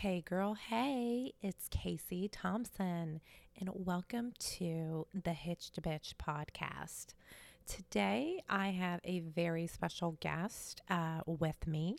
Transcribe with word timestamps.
Hey, 0.00 0.22
girl, 0.22 0.54
hey, 0.54 1.34
it's 1.42 1.68
Casey 1.68 2.26
Thompson, 2.26 3.20
and 3.60 3.68
welcome 3.74 4.32
to 4.56 5.06
the 5.12 5.34
Hitched 5.34 5.82
Bitch 5.82 6.14
podcast. 6.14 7.08
Today, 7.66 8.42
I 8.48 8.68
have 8.68 9.00
a 9.04 9.20
very 9.20 9.66
special 9.66 10.16
guest 10.20 10.80
uh, 10.88 11.20
with 11.26 11.66
me, 11.66 11.96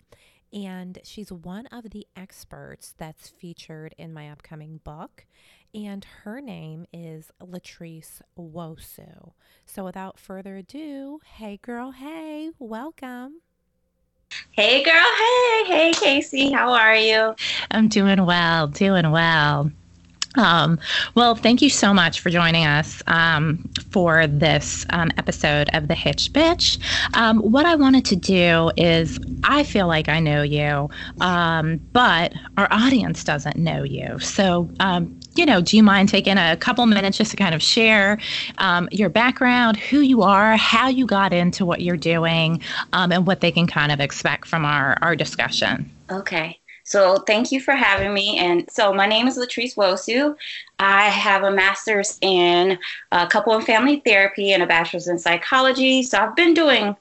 and 0.51 0.97
she's 1.04 1.32
one 1.32 1.68
of 1.68 1.91
the 1.91 2.07
experts 2.15 2.95
that's 2.97 3.29
featured 3.29 3.93
in 4.00 4.11
my 4.11 4.31
upcoming 4.31 4.79
book, 4.83 5.27
and 5.75 6.04
her 6.23 6.41
name 6.41 6.88
is 6.91 7.29
LaTrease 7.39 8.23
Nwosu. 8.36 9.33
So, 9.68 9.86
without 9.86 10.18
further 10.18 10.57
ado, 10.57 11.20
hey, 11.36 11.59
girl, 11.61 11.91
hey, 11.91 12.49
welcome. 12.57 13.41
Hey, 14.54 14.83
girl. 14.83 14.93
Hey, 14.93 15.64
hey, 15.65 15.91
Casey. 15.93 16.51
How 16.51 16.73
are 16.73 16.96
you? 16.96 17.33
I'm 17.71 17.87
doing 17.87 18.25
well, 18.25 18.68
doing 18.68 19.10
well. 19.10 19.71
Um, 20.36 20.77
well, 21.15 21.36
thank 21.36 21.61
you 21.61 21.69
so 21.69 21.93
much 21.93 22.19
for 22.19 22.29
joining 22.29 22.65
us 22.65 23.01
um, 23.07 23.69
for 23.91 24.27
this 24.27 24.86
um, 24.89 25.10
episode 25.18 25.69
of 25.74 25.87
The 25.87 25.96
Hitch 25.96 26.33
Bitch. 26.33 26.79
Um, 27.15 27.39
what 27.39 27.65
I 27.65 27.75
wanted 27.75 28.04
to 28.05 28.18
do 28.18 28.71
is, 28.75 29.18
I 29.46 29.64
feel 29.64 29.87
like 29.87 30.10
I 30.10 30.19
know 30.19 30.41
you, 30.41 30.89
um, 31.21 31.79
but 31.93 32.33
our 32.58 32.67
audience 32.72 33.23
doesn't 33.23 33.55
know 33.55 33.83
you. 33.83 34.19
So, 34.19 34.69
um, 34.81 35.17
you 35.35 35.45
know, 35.45 35.61
do 35.61 35.77
you 35.77 35.83
mind 35.83 36.09
taking 36.09 36.38
a 36.38 36.58
couple 36.58 36.85
minutes 36.85 37.17
just 37.17 37.31
to 37.31 37.38
kind 37.38 37.55
of 37.55 37.61
share 37.61 38.19
your 38.91 39.09
background, 39.09 39.77
who 39.77 40.02
you 40.02 40.21
are, 40.21 40.57
how 40.57 40.88
you 40.88 41.05
got 41.05 41.33
into 41.33 41.66
what 41.66 41.81
you're 41.81 41.97
doing, 41.97 42.61
and 42.94 43.25
what 43.25 43.41
they 43.41 43.52
can 43.52 43.67
kind 43.67 43.91
of 43.91 43.99
expect 43.99 44.47
from 44.47 44.66
our, 44.66 44.97
our 45.02 45.16
discussion? 45.16 45.89
Okay. 46.09 46.59
So 46.83 47.19
thank 47.19 47.51
you 47.53 47.61
for 47.61 47.73
having 47.73 48.13
me. 48.13 48.38
And 48.38 48.69
so 48.69 48.91
my 48.91 49.05
name 49.05 49.27
is 49.27 49.38
LaTrease 49.38 49.75
Nwosu. 49.75 50.35
I 50.79 51.07
have 51.09 51.43
a 51.43 51.51
master's 51.51 52.17
in 52.21 52.77
uh, 53.13 53.27
couple 53.27 53.55
and 53.55 53.66
family 53.66 54.01
therapy 54.05 54.51
and 54.51 54.61
a 54.61 54.67
bachelor's 54.67 55.07
in 55.07 55.17
psychology. 55.17 56.03
So 56.03 56.17
I've 56.17 56.35
been 56.35 56.53
doing 56.53 56.95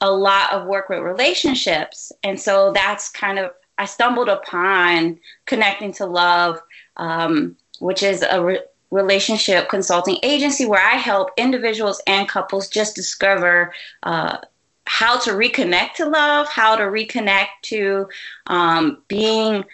a 0.00 0.10
lot 0.10 0.52
of 0.52 0.66
work 0.66 0.88
with 0.88 0.98
relationships. 0.98 2.10
And 2.24 2.40
so 2.40 2.72
that's 2.72 3.08
kind 3.10 3.38
of, 3.38 3.52
I 3.78 3.84
stumbled 3.84 4.28
upon 4.28 5.20
Connecting 5.44 5.92
to 5.94 6.06
Love, 6.06 6.60
um, 6.96 7.56
which 7.80 8.02
is 8.02 8.22
a 8.22 8.42
re- 8.42 8.60
relationship 8.90 9.68
consulting 9.68 10.18
agency 10.22 10.64
where 10.64 10.82
I 10.82 10.96
help 10.96 11.30
individuals 11.36 12.00
and 12.06 12.28
couples 12.28 12.68
just 12.68 12.94
discover 12.94 13.72
uh, 14.02 14.38
how 14.86 15.18
to 15.20 15.32
reconnect 15.32 15.94
to 15.94 16.08
love, 16.08 16.48
how 16.48 16.76
to 16.76 16.84
reconnect 16.84 17.48
to 17.62 18.08
um, 18.46 19.02
being 19.08 19.64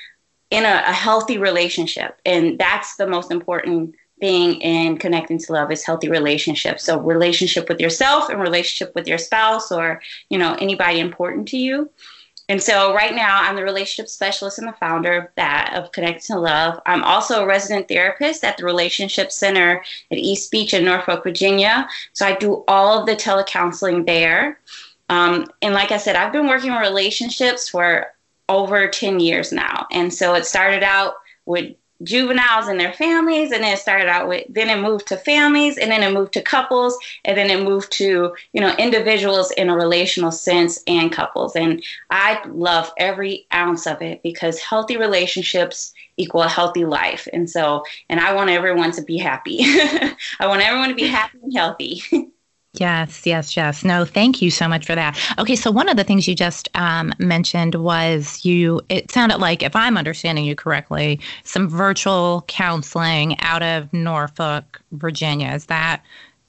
in 0.51 0.65
a, 0.65 0.83
a, 0.87 0.93
healthy 0.93 1.39
relationship. 1.39 2.19
And 2.25 2.59
that's 2.59 2.97
the 2.97 3.07
most 3.07 3.31
important 3.31 3.95
thing 4.21 4.61
in 4.61 4.99
connecting 4.99 5.39
to 5.39 5.53
love 5.53 5.71
is 5.71 5.85
healthy 5.85 6.09
relationships. 6.09 6.85
So 6.85 6.99
relationship 7.01 7.69
with 7.69 7.81
yourself 7.81 8.29
and 8.29 8.41
relationship 8.41 8.95
with 8.95 9.07
your 9.07 9.19
spouse 9.19 9.73
or, 9.73 10.01
you 10.29 10.39
know, 10.39 10.57
anybody 10.61 11.01
important 11.01 11.49
to 11.49 11.59
you. 11.59 11.91
And 12.49 12.63
so 12.63 12.95
right 12.95 13.15
now 13.15 13.41
I'm 13.43 13.57
the 13.57 13.63
relationship 13.63 14.09
specialist 14.09 14.59
and 14.59 14.69
the 14.69 14.73
founder 14.73 15.13
of 15.13 15.29
that 15.37 15.73
of 15.75 15.93
Connecting 15.93 16.35
to 16.35 16.41
Love. 16.41 16.81
I'm 16.87 17.05
also 17.05 17.43
a 17.43 17.47
resident 17.47 17.89
therapist 17.89 18.45
at 18.45 18.57
the 18.57 18.65
Relationship 18.65 19.33
Center 19.33 19.83
at 20.11 20.19
East 20.19 20.51
Beach 20.51 20.75
in 20.75 20.85
Norfolk, 20.85 21.23
Virginia. 21.23 21.89
So 22.13 22.27
I 22.27 22.35
do 22.35 22.65
all 22.69 22.99
of 22.99 23.07
the 23.07 23.17
telecounseling 23.17 24.07
there. 24.07 24.61
Um, 25.09 25.47
and 25.63 25.75
like 25.75 25.93
I 25.93 25.99
said, 25.99 26.17
I've 26.17 26.33
been 26.33 26.49
working 26.49 26.73
in 26.73 26.79
relationships 26.79 27.69
for 27.69 28.13
over 28.49 28.89
10 28.89 29.21
years 29.21 29.53
now. 29.53 29.87
And 29.93 30.13
so 30.13 30.35
it 30.35 30.45
started 30.45 30.83
out 30.83 31.15
with 31.47 31.75
juveniles 32.05 32.69
and 32.69 32.79
their 32.79 32.93
families 32.93 33.53
and 33.53 33.63
then 33.63 33.75
it 33.75 33.79
started 33.79 34.09
out 34.09 34.29
with 34.29 34.45
then 34.49 34.71
it 34.71 34.81
moved 34.81 35.07
to 35.07 35.17
families 35.17 35.79
and 35.79 35.91
then 35.91 36.03
it 36.03 36.13
moved 36.13 36.33
to 36.33 36.43
couples 36.43 36.97
and 37.25 37.37
then 37.37 37.51
it 37.51 37.63
moved 37.63 37.91
to 37.93 38.35
you 38.53 38.61
know 38.61 38.75
individuals 38.77 39.51
in 39.53 39.69
a 39.69 39.77
relational 39.77 40.33
sense 40.33 40.83
and 40.87 41.13
couples. 41.13 41.55
And 41.57 41.83
i 42.11 42.41
love 42.49 42.91
every 42.99 43.47
ounce 43.53 43.87
of 43.87 44.03
it 44.03 44.23
because 44.23 44.59
healthy 44.61 44.97
relationships 44.97 45.93
equal 46.17 46.43
a 46.43 46.49
healthy 46.49 46.85
life. 46.85 47.29
And 47.33 47.49
so 47.49 47.85
and 48.09 48.21
i 48.21 48.33
want 48.35 48.51
everyone 48.51 48.93
to 48.93 49.03
be 49.03 49.19
happy. 49.19 49.59
I 49.63 50.47
want 50.47 50.63
everyone 50.63 50.89
to 50.89 50.95
be 50.95 51.07
happy 51.07 51.39
and 51.43 51.53
healthy 51.53 52.03
Yes, 52.75 53.27
yes, 53.27 53.55
yes. 53.55 53.85
No, 53.85 54.07
thank 54.07 54.41
you 54.41 54.51
so 54.51 54.67
much 54.67 54.87
for 54.87 54.95
that. 54.95 55.19
Okay, 55.39 55.57
so 55.57 55.71
one 55.71 55.91
of 55.91 55.99
the 55.99 56.05
things 56.05 56.27
you 56.27 56.35
just 56.35 56.71
um, 56.75 57.13
mentioned 57.19 57.75
was 57.75 58.47
you, 58.47 58.81
it 58.89 59.11
sounded 59.11 59.39
like, 59.39 59.63
if 59.63 59.77
I'm 59.77 59.99
understanding 59.99 60.47
you 60.47 60.57
correctly, 60.57 61.21
some 61.45 61.69
virtual 61.69 62.45
counseling 62.49 63.39
out 63.41 63.63
of 63.63 63.93
Norfolk, 63.93 64.81
Virginia. 64.93 65.53
Is 65.53 65.67
that? 65.67 66.03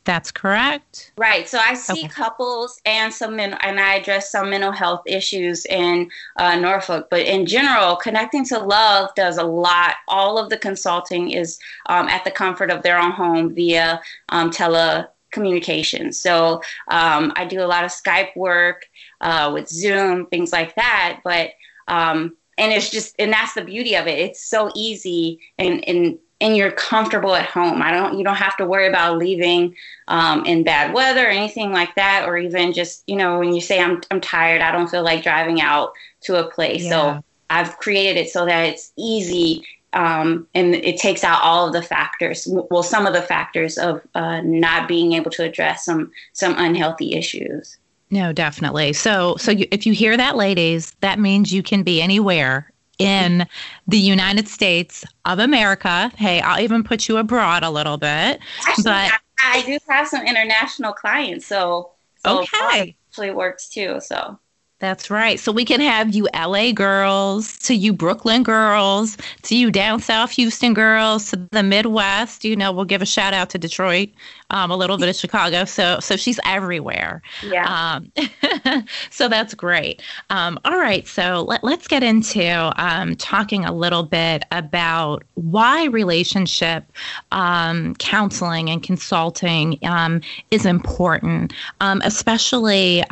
That's 0.06 0.32
correct. 0.32 1.12
Right. 1.18 1.48
So 1.48 1.60
I 1.60 1.74
see 1.76 2.06
okay. 2.06 2.08
couples 2.10 2.82
and 2.86 3.14
some 3.14 3.38
men, 3.38 3.54
and 3.62 3.80
I 3.80 3.96
address 3.96 4.32
some 4.32 4.50
mental 4.50 4.72
health 4.72 5.02
issues 5.06 5.66
in 5.66 6.10
uh, 6.38 6.56
Norfolk. 6.58 7.08
But 7.10 7.22
in 7.22 7.46
general, 7.46 7.96
connecting 7.96 8.46
to 8.46 8.60
love 8.60 9.16
does 9.16 9.38
a 9.38 9.44
lot. 9.44 9.96
All 10.10 10.38
of 10.38 10.50
the 10.50 10.58
consulting 10.58 11.32
is 11.32 11.58
um, 11.88 12.10
at 12.10 12.26
the 12.26 12.32
comfort 12.32 12.70
of 12.70 12.84
their 12.84 13.00
own 13.00 13.12
home 13.12 13.54
via 13.54 14.02
um, 14.30 14.52
tele 14.52 15.08
communication. 15.34 16.14
So 16.14 16.62
um, 16.88 17.34
I 17.36 17.46
do 17.46 17.62
a 17.62 17.68
lot 17.68 17.84
of 17.84 17.92
Skype 17.92 18.36
work 18.36 18.88
uh, 19.22 19.52
with 19.54 19.68
Zoom, 19.68 20.28
things 20.28 20.54
like 20.54 20.76
that. 20.76 21.20
But 21.24 21.52
um, 21.88 22.38
and 22.58 22.72
it's 22.72 22.90
just 22.90 23.16
and 23.20 23.34
that's 23.34 23.54
the 23.54 23.64
beauty 23.64 23.96
of 23.96 24.08
it. 24.08 24.20
It's 24.20 24.42
so 24.42 24.72
easy 24.76 25.40
and 25.58 25.88
and 25.88 26.18
and 26.40 26.58
you're 26.58 26.72
comfortable 26.72 27.36
at 27.36 27.46
home. 27.46 27.82
I 27.82 27.92
don't 27.92 28.18
you 28.18 28.24
don't 28.24 28.36
have 28.36 28.58
to 28.58 28.66
worry 28.66 28.88
about 28.88 29.18
leaving 29.18 29.76
um, 30.08 30.46
in 30.46 30.64
bad 30.64 30.94
weather 30.94 31.26
or 31.26 31.30
anything 31.30 31.72
like 31.72 31.96
that, 31.96 32.26
or 32.28 32.38
even 32.38 32.74
just 32.74 33.04
you 33.08 33.16
know 33.16 33.40
when 33.40 33.54
you 33.54 33.62
say 33.62 33.82
I'm 33.82 34.02
I'm 34.12 34.22
tired, 34.22 34.62
I 34.62 34.72
don't 34.72 34.90
feel 34.90 35.04
like 35.04 35.24
driving 35.24 35.62
out 35.62 35.94
to 36.22 36.40
a 36.40 36.50
place. 36.50 36.84
Yeah. 36.84 36.90
So 36.90 37.24
I've 37.50 37.78
created 37.78 38.20
it 38.20 38.30
so 38.30 38.46
that 38.46 38.66
it's 38.68 38.92
easy 38.98 39.66
um, 39.94 40.48
and 40.54 40.76
it 40.76 40.98
takes 40.98 41.24
out 41.24 41.42
all 41.42 41.68
of 41.68 41.74
the 41.74 41.82
factors 41.82 42.48
well 42.50 42.84
some 42.84 43.06
of 43.06 43.14
the 43.14 43.22
factors 43.22 43.78
of 43.78 44.02
uh, 44.16 44.42
not 44.42 44.88
being 44.88 45.14
able 45.14 45.32
to 45.32 45.44
address 45.44 45.86
some 45.86 46.12
some 46.34 46.56
unhealthy 46.58 47.14
issues 47.14 47.78
no 48.12 48.34
definitely 48.34 48.94
so 48.94 49.36
so 49.38 49.52
you, 49.52 49.68
if 49.72 49.86
you 49.86 49.94
hear 49.94 50.18
that 50.18 50.36
ladies 50.36 50.96
that 51.02 51.20
means 51.20 51.52
you 51.54 51.64
can 51.64 51.84
be 51.84 52.02
anywhere 52.02 52.72
in 53.00 53.48
the 53.88 53.98
United 53.98 54.48
States 54.48 55.04
of 55.26 55.40
America. 55.40 56.12
Hey, 56.16 56.42
I'll 56.42 56.62
even 56.62 56.84
put 56.84 57.08
you 57.08 57.18
abroad 57.18 57.64
a 57.64 57.70
little 57.70 57.98
bit. 57.98 58.40
Actually, 58.68 58.84
but 58.84 59.12
I, 59.40 59.58
I 59.58 59.62
do 59.66 59.78
have 59.90 60.08
some 60.08 60.26
international 60.26 60.94
clients, 60.94 61.46
so, 61.46 61.92
so 62.24 62.42
okay, 62.42 62.96
actually 63.10 63.32
works 63.32 63.68
too. 63.68 64.00
So 64.00 64.40
that's 64.84 65.10
right. 65.10 65.40
So 65.40 65.54
we 65.54 65.64
can 65.64 65.80
have 65.80 66.14
you 66.14 66.28
LA 66.36 66.74
girls, 66.74 67.58
to 67.60 67.74
you 67.74 67.94
Brooklyn 67.94 68.44
girls, 68.44 69.18
to 69.44 69.56
you 69.56 69.72
down 69.72 70.02
south 70.02 70.32
Houston 70.32 70.74
girls, 70.74 71.30
to 71.30 71.38
the 71.52 71.64
Midwest. 71.64 72.44
You 72.44 72.58
know, 72.58 72.74
we'll 72.74 72.84
give 72.84 73.02
a 73.02 73.06
shout 73.06 73.34
out 73.34 73.50
to 73.52 73.58
Detroit 73.58 74.10
um, 74.54 74.72
a 74.72 74.78
little 74.78 74.98
bit 74.98 75.10
of 75.10 75.16
Chicago. 75.16 75.66
So 75.66 76.00
so 76.00 76.16
she's 76.16 76.40
everywhere. 76.46 77.22
Yeah. 77.44 77.66
Um, 77.66 78.86
so 79.10 79.28
that's 79.28 79.54
great. 79.54 80.02
Um, 80.30 80.60
all 80.64 80.78
right. 80.78 81.06
So 81.08 81.44
let, 81.48 81.64
let's 81.64 81.88
get 81.88 82.04
into 82.04 82.72
um, 82.82 83.16
talking 83.16 83.66
a 83.66 83.74
little 83.74 84.04
bit 84.04 84.44
about 84.52 85.24
why 85.34 85.86
relationship 85.86 86.86
um, 87.32 87.96
counseling 87.96 88.70
and 88.70 88.82
consulting 88.82 89.80
um, 89.84 90.22
is 90.52 90.66
important, 90.66 91.54
especially 91.82 93.04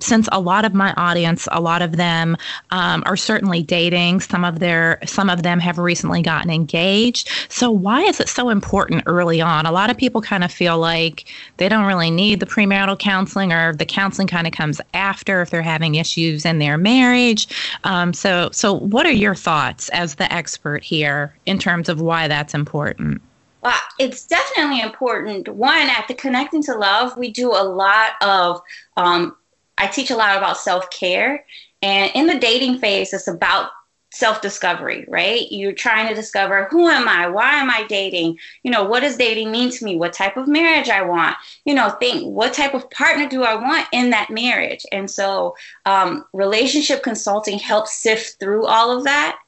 since 0.00 0.28
a 0.32 0.40
lot 0.40 0.64
of 0.64 0.74
my 0.74 0.92
audience, 0.96 1.48
a 1.50 1.60
lot 1.60 1.82
of 1.82 1.96
them 1.96 2.36
are 2.70 3.16
certainly 3.16 3.62
dating. 3.62 4.20
Some 4.20 4.44
of 4.44 4.58
their 4.58 4.98
some 5.06 5.30
of 5.30 5.42
them 5.42 5.60
have 5.60 5.78
recently 5.78 6.20
gotten 6.22 6.50
engaged. 6.50 7.30
So 7.48 7.70
why 7.70 8.02
is 8.02 8.20
it 8.20 8.28
so 8.28 8.50
important 8.50 9.04
early 9.06 9.40
on? 9.40 9.64
A 9.64 9.72
lot 9.72 9.88
of 9.90 9.96
people 9.96 10.20
kind 10.20 10.44
of 10.44 10.52
feel 10.52 10.78
like 10.78 10.89
like 10.90 11.26
they 11.58 11.68
don't 11.68 11.86
really 11.86 12.10
need 12.10 12.40
the 12.40 12.46
premarital 12.46 12.98
counseling 12.98 13.52
or 13.52 13.74
the 13.74 13.86
counseling 13.86 14.26
kind 14.26 14.46
of 14.46 14.52
comes 14.52 14.80
after 14.92 15.40
if 15.40 15.50
they're 15.50 15.62
having 15.62 15.94
issues 15.94 16.44
in 16.44 16.58
their 16.58 16.76
marriage. 16.76 17.46
Um, 17.84 18.12
so, 18.12 18.50
so 18.52 18.72
what 18.72 19.06
are 19.06 19.12
your 19.12 19.36
thoughts 19.36 19.88
as 19.90 20.16
the 20.16 20.30
expert 20.32 20.82
here 20.82 21.34
in 21.46 21.58
terms 21.58 21.88
of 21.88 22.00
why 22.00 22.26
that's 22.26 22.54
important? 22.54 23.22
Well, 23.62 23.78
it's 23.98 24.26
definitely 24.26 24.80
important. 24.80 25.48
One, 25.48 25.88
at 25.90 26.06
the 26.08 26.14
Connecting 26.14 26.62
to 26.64 26.74
Love, 26.74 27.16
we 27.16 27.30
do 27.30 27.50
a 27.52 27.62
lot 27.62 28.12
of, 28.22 28.60
um, 28.96 29.36
I 29.78 29.86
teach 29.86 30.10
a 30.10 30.16
lot 30.16 30.36
about 30.36 30.56
self 30.56 30.90
care. 30.90 31.44
And 31.82 32.10
in 32.14 32.26
the 32.26 32.38
dating 32.38 32.78
phase, 32.78 33.12
it's 33.12 33.28
about 33.28 33.70
self 34.10 34.40
discovery, 34.40 35.04
right? 35.08 35.46
You're 35.50 35.72
trying 35.72 36.08
to 36.08 36.14
discover 36.14 36.68
who 36.70 36.88
am 36.88 37.08
I? 37.08 37.28
Why 37.28 37.54
am 37.54 37.70
I 37.70 37.84
dating? 37.88 38.38
You 38.62 38.70
know, 38.70 38.84
what 38.84 39.00
does 39.00 39.16
dating 39.16 39.50
mean 39.50 39.70
to 39.70 39.84
me? 39.84 39.96
What 39.96 40.12
type 40.12 40.36
of 40.36 40.48
marriage 40.48 40.88
I 40.88 41.02
want? 41.02 41.36
You 41.64 41.74
know, 41.74 41.90
think 41.90 42.24
what 42.24 42.52
type 42.52 42.74
of 42.74 42.90
partner 42.90 43.28
do 43.28 43.44
I 43.44 43.54
want 43.54 43.86
in 43.92 44.10
that 44.10 44.30
marriage? 44.30 44.84
And 44.92 45.10
so, 45.10 45.56
um, 45.86 46.24
relationship 46.32 47.02
consulting 47.02 47.58
helps 47.58 47.94
sift 47.94 48.40
through 48.40 48.66
all 48.66 48.96
of 48.96 49.04
that. 49.04 49.38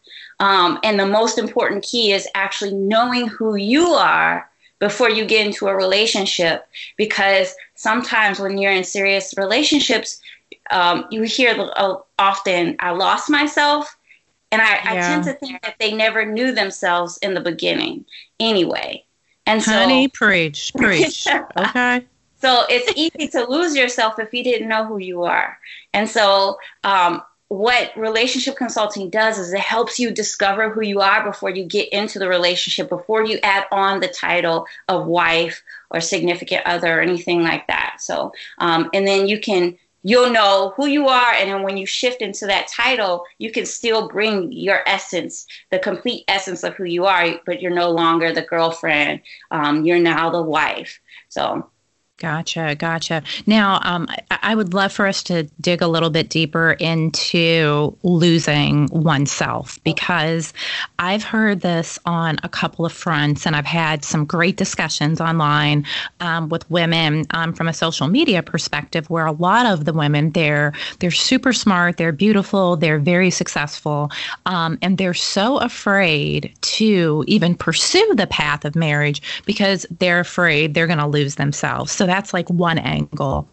Um, 0.40 0.78
and 0.82 0.98
the 0.98 1.06
most 1.06 1.38
important 1.38 1.84
key 1.84 2.12
is 2.12 2.28
actually 2.34 2.74
knowing 2.74 3.28
who 3.28 3.54
you 3.56 3.88
are 3.88 4.48
before 4.78 5.08
you 5.08 5.24
get 5.24 5.46
into 5.46 5.68
a 5.68 5.76
relationship 5.76 6.66
because 6.96 7.54
sometimes 7.76 8.40
when 8.40 8.58
you're 8.58 8.72
in 8.72 8.82
serious 8.82 9.32
relationships 9.36 10.20
um, 10.72 11.06
you 11.10 11.22
hear 11.22 11.54
uh, 11.76 11.96
often 12.18 12.74
i 12.80 12.90
lost 12.90 13.30
myself 13.30 13.96
and 14.52 14.62
I, 14.62 14.74
yeah. 14.74 14.90
I, 14.90 14.94
tend 14.94 15.24
to 15.24 15.32
think 15.32 15.62
that 15.62 15.76
they 15.80 15.92
never 15.92 16.24
knew 16.24 16.52
themselves 16.52 17.18
in 17.18 17.34
the 17.34 17.40
beginning 17.40 18.04
anyway 18.38 19.04
and 19.46 19.62
so, 19.62 19.72
honey 19.72 20.08
preach 20.08 20.72
preach 20.76 21.26
okay 21.56 22.06
so 22.40 22.64
it's 22.68 22.92
easy 22.96 23.28
to 23.28 23.44
lose 23.48 23.74
yourself 23.74 24.18
if 24.18 24.32
you 24.32 24.44
didn't 24.44 24.68
know 24.68 24.84
who 24.84 24.98
you 24.98 25.24
are 25.24 25.58
and 25.92 26.08
so 26.08 26.58
um, 26.84 27.22
what 27.52 27.94
relationship 27.98 28.56
consulting 28.56 29.10
does 29.10 29.38
is 29.38 29.52
it 29.52 29.60
helps 29.60 29.98
you 29.98 30.10
discover 30.10 30.70
who 30.70 30.80
you 30.80 31.02
are 31.02 31.22
before 31.22 31.50
you 31.50 31.66
get 31.66 31.86
into 31.90 32.18
the 32.18 32.26
relationship, 32.26 32.88
before 32.88 33.26
you 33.26 33.38
add 33.42 33.66
on 33.70 34.00
the 34.00 34.08
title 34.08 34.66
of 34.88 35.06
wife 35.06 35.62
or 35.90 36.00
significant 36.00 36.66
other 36.66 36.98
or 36.98 37.02
anything 37.02 37.42
like 37.42 37.66
that. 37.66 37.96
So, 38.00 38.32
um, 38.56 38.88
and 38.94 39.06
then 39.06 39.28
you 39.28 39.38
can 39.38 39.76
you'll 40.02 40.30
know 40.30 40.72
who 40.76 40.86
you 40.86 41.08
are 41.08 41.32
and 41.34 41.50
then 41.50 41.62
when 41.62 41.76
you 41.76 41.86
shift 41.86 42.22
into 42.22 42.46
that 42.46 42.68
title 42.68 43.24
you 43.38 43.50
can 43.50 43.64
still 43.64 44.08
bring 44.08 44.50
your 44.52 44.80
essence 44.86 45.46
the 45.70 45.78
complete 45.78 46.24
essence 46.28 46.62
of 46.64 46.74
who 46.74 46.84
you 46.84 47.04
are 47.04 47.40
but 47.46 47.60
you're 47.60 47.70
no 47.70 47.90
longer 47.90 48.32
the 48.32 48.42
girlfriend 48.42 49.20
um, 49.50 49.84
you're 49.84 49.98
now 49.98 50.30
the 50.30 50.42
wife. 50.42 51.00
So 51.28 51.70
Gotcha, 52.22 52.76
gotcha. 52.78 53.20
Now, 53.46 53.80
um, 53.82 54.06
I 54.30 54.54
would 54.54 54.74
love 54.74 54.92
for 54.92 55.08
us 55.08 55.24
to 55.24 55.42
dig 55.60 55.82
a 55.82 55.88
little 55.88 56.08
bit 56.08 56.30
deeper 56.30 56.76
into 56.78 57.96
losing 58.04 58.86
oneself 58.92 59.82
because 59.82 60.52
I've 61.00 61.24
heard 61.24 61.62
this 61.62 61.98
on 62.06 62.38
a 62.44 62.48
couple 62.48 62.86
of 62.86 62.92
fronts, 62.92 63.44
and 63.44 63.56
I've 63.56 63.66
had 63.66 64.04
some 64.04 64.24
great 64.24 64.56
discussions 64.56 65.20
online 65.20 65.84
um, 66.20 66.48
with 66.48 66.70
women 66.70 67.26
um, 67.30 67.52
from 67.52 67.66
a 67.66 67.72
social 67.72 68.06
media 68.06 68.40
perspective, 68.40 69.10
where 69.10 69.26
a 69.26 69.32
lot 69.32 69.66
of 69.66 69.84
the 69.84 69.92
women 69.92 70.30
they're 70.30 70.72
they're 71.00 71.10
super 71.10 71.52
smart, 71.52 71.96
they're 71.96 72.12
beautiful, 72.12 72.76
they're 72.76 73.00
very 73.00 73.30
successful, 73.30 74.12
um, 74.46 74.78
and 74.80 74.96
they're 74.96 75.12
so 75.12 75.58
afraid 75.58 76.54
to 76.60 77.24
even 77.26 77.56
pursue 77.56 78.14
the 78.14 78.28
path 78.28 78.64
of 78.64 78.76
marriage 78.76 79.42
because 79.44 79.84
they're 79.98 80.20
afraid 80.20 80.74
they're 80.74 80.86
going 80.86 81.00
to 81.00 81.06
lose 81.08 81.34
themselves. 81.34 81.90
So 81.90 82.06
that's 82.12 82.34
like 82.34 82.48
one 82.50 82.78
angle. 82.78 83.48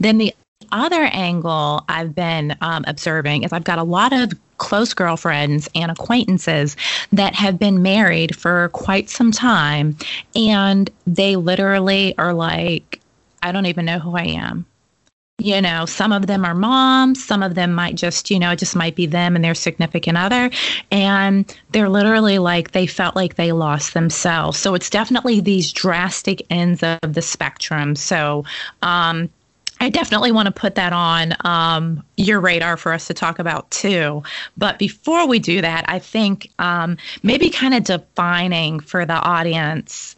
Then 0.00 0.18
the 0.18 0.34
other 0.72 1.02
angle 1.12 1.84
I've 1.88 2.14
been 2.14 2.56
um, 2.60 2.84
observing 2.86 3.42
is 3.44 3.52
I've 3.52 3.64
got 3.64 3.78
a 3.78 3.84
lot 3.84 4.12
of 4.12 4.32
close 4.58 4.92
girlfriends 4.92 5.68
and 5.74 5.90
acquaintances 5.90 6.76
that 7.12 7.34
have 7.34 7.58
been 7.58 7.82
married 7.82 8.34
for 8.34 8.70
quite 8.70 9.08
some 9.08 9.30
time. 9.30 9.96
And 10.34 10.90
they 11.06 11.36
literally 11.36 12.16
are 12.18 12.34
like, 12.34 13.00
I 13.42 13.52
don't 13.52 13.66
even 13.66 13.84
know 13.84 13.98
who 13.98 14.16
I 14.16 14.24
am 14.24 14.66
you 15.38 15.60
know 15.60 15.86
some 15.86 16.10
of 16.10 16.26
them 16.26 16.44
are 16.44 16.54
moms 16.54 17.24
some 17.24 17.44
of 17.44 17.54
them 17.54 17.72
might 17.72 17.94
just 17.94 18.28
you 18.28 18.40
know 18.40 18.50
it 18.50 18.58
just 18.58 18.74
might 18.74 18.96
be 18.96 19.06
them 19.06 19.36
and 19.36 19.44
their 19.44 19.54
significant 19.54 20.18
other. 20.18 20.50
And 20.90 21.56
they're 21.70 21.88
literally 21.88 22.38
like 22.38 22.72
they 22.72 22.86
felt 22.86 23.14
like 23.14 23.36
they 23.36 23.52
lost 23.52 23.94
themselves. 23.94 24.58
So 24.58 24.74
it's 24.74 24.90
definitely 24.90 25.40
these 25.40 25.72
drastic 25.72 26.44
ends 26.50 26.82
of 26.82 27.14
the 27.14 27.22
spectrum. 27.22 27.94
So 27.96 28.44
um 28.82 29.30
I 29.80 29.90
definitely 29.90 30.32
want 30.32 30.46
to 30.46 30.52
put 30.52 30.74
that 30.74 30.92
on 30.92 31.34
um, 31.44 32.02
your 32.16 32.40
radar 32.40 32.76
for 32.76 32.92
us 32.92 33.06
to 33.06 33.14
talk 33.14 33.38
about 33.38 33.70
too. 33.70 34.24
But 34.56 34.76
before 34.76 35.28
we 35.28 35.38
do 35.38 35.60
that, 35.60 35.84
I 35.86 36.00
think 36.00 36.50
um, 36.58 36.96
maybe 37.22 37.48
kind 37.48 37.74
of 37.74 37.84
defining 37.84 38.80
for 38.80 39.06
the 39.06 39.14
audience 39.14 40.16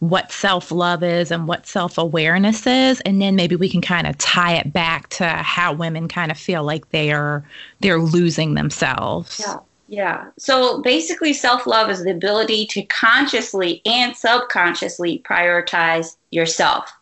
what 0.00 0.32
self 0.32 0.72
love 0.72 1.02
is 1.02 1.30
and 1.30 1.46
what 1.46 1.66
self 1.66 1.96
awareness 1.96 2.66
is, 2.66 3.00
and 3.02 3.22
then 3.22 3.36
maybe 3.36 3.54
we 3.56 3.68
can 3.68 3.80
kind 3.80 4.06
of 4.06 4.18
tie 4.18 4.54
it 4.54 4.72
back 4.72 5.08
to 5.10 5.26
how 5.26 5.72
women 5.72 6.08
kind 6.08 6.30
of 6.30 6.38
feel 6.38 6.64
like 6.64 6.90
they 6.90 7.12
are 7.12 7.44
they're 7.80 8.00
losing 8.00 8.54
themselves. 8.54 9.40
Yeah. 9.46 9.58
Yeah. 9.88 10.26
So 10.38 10.80
basically, 10.82 11.32
self 11.32 11.66
love 11.66 11.90
is 11.90 12.04
the 12.04 12.12
ability 12.12 12.66
to 12.66 12.82
consciously 12.84 13.82
and 13.84 14.16
subconsciously 14.16 15.22
prioritize 15.28 16.16
yourself 16.30 16.92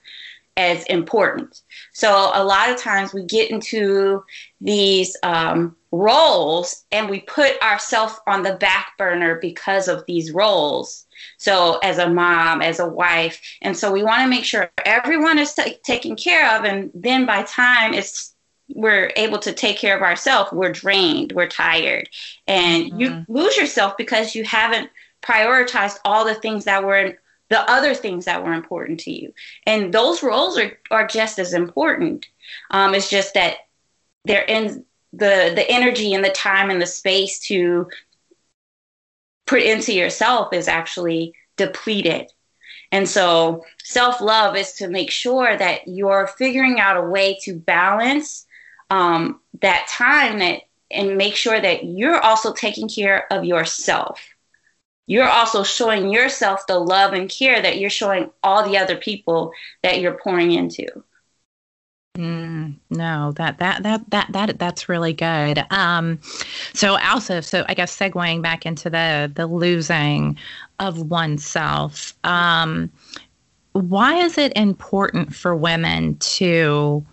as 0.56 0.84
important. 0.84 1.60
So 1.92 2.30
a 2.34 2.42
lot 2.42 2.70
of 2.70 2.78
times 2.78 3.14
we 3.14 3.24
get 3.24 3.50
into 3.50 4.24
these 4.60 5.16
um, 5.22 5.76
roles 5.92 6.84
and 6.90 7.08
we 7.08 7.20
put 7.20 7.62
ourselves 7.62 8.14
on 8.26 8.42
the 8.42 8.56
back 8.56 8.92
burner 8.98 9.38
because 9.40 9.86
of 9.86 10.04
these 10.06 10.32
roles. 10.32 11.06
So, 11.38 11.78
as 11.78 11.98
a 11.98 12.08
mom, 12.08 12.62
as 12.62 12.80
a 12.80 12.88
wife. 12.88 13.40
And 13.62 13.76
so, 13.76 13.92
we 13.92 14.02
want 14.02 14.22
to 14.22 14.28
make 14.28 14.44
sure 14.44 14.70
everyone 14.84 15.38
is 15.38 15.54
t- 15.54 15.76
taken 15.84 16.16
care 16.16 16.56
of. 16.56 16.64
And 16.64 16.90
then 16.94 17.26
by 17.26 17.42
time 17.42 17.94
it's 17.94 18.34
we're 18.74 19.10
able 19.16 19.38
to 19.38 19.52
take 19.52 19.78
care 19.78 19.96
of 19.96 20.02
ourselves, 20.02 20.52
we're 20.52 20.72
drained, 20.72 21.32
we're 21.32 21.48
tired. 21.48 22.08
And 22.46 22.84
mm-hmm. 22.84 23.00
you 23.00 23.24
lose 23.28 23.56
yourself 23.56 23.96
because 23.96 24.34
you 24.34 24.44
haven't 24.44 24.90
prioritized 25.22 25.98
all 26.04 26.24
the 26.24 26.34
things 26.34 26.64
that 26.64 26.84
were 26.84 27.18
the 27.48 27.70
other 27.70 27.94
things 27.94 28.26
that 28.26 28.44
were 28.44 28.52
important 28.52 29.00
to 29.00 29.10
you. 29.10 29.32
And 29.66 29.92
those 29.92 30.22
roles 30.22 30.58
are, 30.58 30.78
are 30.90 31.06
just 31.06 31.38
as 31.38 31.54
important. 31.54 32.26
Um, 32.70 32.94
it's 32.94 33.08
just 33.08 33.34
that 33.34 33.56
they're 34.24 34.42
in 34.42 34.84
the 35.14 35.52
the 35.54 35.64
energy 35.70 36.12
and 36.12 36.22
the 36.22 36.30
time 36.30 36.68
and 36.68 36.82
the 36.82 36.86
space 36.86 37.38
to 37.40 37.88
put 39.48 39.62
into 39.62 39.92
yourself 39.92 40.52
is 40.52 40.68
actually 40.68 41.34
depleted. 41.56 42.30
And 42.92 43.08
so 43.08 43.64
self 43.82 44.20
love 44.20 44.56
is 44.56 44.74
to 44.74 44.88
make 44.88 45.10
sure 45.10 45.56
that 45.56 45.88
you're 45.88 46.28
figuring 46.38 46.78
out 46.80 46.96
a 46.96 47.02
way 47.02 47.38
to 47.42 47.54
balance 47.56 48.46
um, 48.90 49.40
that 49.60 49.88
time 49.88 50.38
that 50.38 50.62
and 50.90 51.18
make 51.18 51.34
sure 51.34 51.60
that 51.60 51.84
you're 51.84 52.20
also 52.20 52.52
taking 52.52 52.88
care 52.88 53.30
of 53.30 53.44
yourself. 53.44 54.22
You're 55.06 55.28
also 55.28 55.62
showing 55.62 56.10
yourself 56.10 56.66
the 56.66 56.78
love 56.78 57.12
and 57.12 57.28
care 57.28 57.60
that 57.60 57.78
you're 57.78 57.90
showing 57.90 58.30
all 58.42 58.68
the 58.68 58.78
other 58.78 58.96
people 58.96 59.52
that 59.82 60.00
you're 60.00 60.18
pouring 60.18 60.52
into. 60.52 60.86
Mm, 62.18 62.74
no, 62.90 63.30
that 63.36 63.58
that 63.58 63.84
that 63.84 64.10
that 64.10 64.32
that 64.32 64.58
that's 64.58 64.88
really 64.88 65.12
good. 65.12 65.64
Um, 65.70 66.18
so 66.74 66.98
also, 66.98 67.40
so 67.40 67.64
I 67.68 67.74
guess 67.74 67.96
segueing 67.96 68.42
back 68.42 68.66
into 68.66 68.90
the 68.90 69.30
the 69.32 69.46
losing 69.46 70.36
of 70.80 71.10
oneself. 71.10 72.14
Um, 72.24 72.90
why 73.72 74.16
is 74.16 74.36
it 74.36 74.52
important 74.56 75.32
for 75.32 75.54
women 75.54 76.16
to 76.16 77.06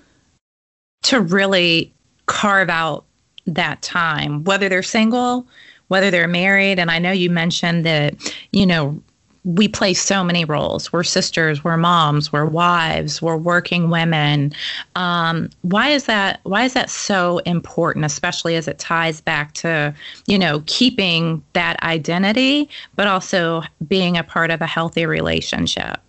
to 1.04 1.22
really 1.22 1.94
carve 2.26 2.72
out 2.72 3.06
that 3.46 3.84
time, 3.84 4.44
whether 4.44 4.68
they're 4.70 4.82
single, 4.82 5.46
whether 5.90 6.10
they're 6.10 6.28
married? 6.28 6.80
And 6.80 6.90
I 6.90 6.98
know 6.98 7.12
you 7.12 7.30
mentioned 7.30 7.86
that 7.86 8.16
you 8.54 8.66
know 8.66 9.00
we 9.46 9.68
play 9.68 9.94
so 9.94 10.24
many 10.24 10.44
roles. 10.44 10.92
We're 10.92 11.04
sisters, 11.04 11.64
we're 11.64 11.78
moms, 11.78 12.34
we're 12.34 12.46
wives, 12.46 13.22
we're 13.22 13.38
working 13.38 13.92
women. 13.92 14.52
Um, 14.96 15.52
why 15.62 15.90
is 15.90 16.06
that? 16.06 16.40
Why 16.44 16.64
is 16.64 16.74
that 16.74 16.90
so 16.90 17.38
important, 17.40 18.06
especially 18.06 18.56
as 18.56 18.68
it 18.68 18.80
ties 18.80 19.22
back 19.22 19.54
to 19.54 19.94
you 20.26 20.40
know 20.40 20.64
keeping 20.66 21.44
that 21.54 21.82
identity, 21.84 22.70
but 22.96 23.08
also 23.08 23.62
being 23.88 24.18
a 24.18 24.24
part 24.24 24.50
of 24.50 24.62
a 24.62 24.68
healthy 24.68 25.06
relationship? 25.06 26.02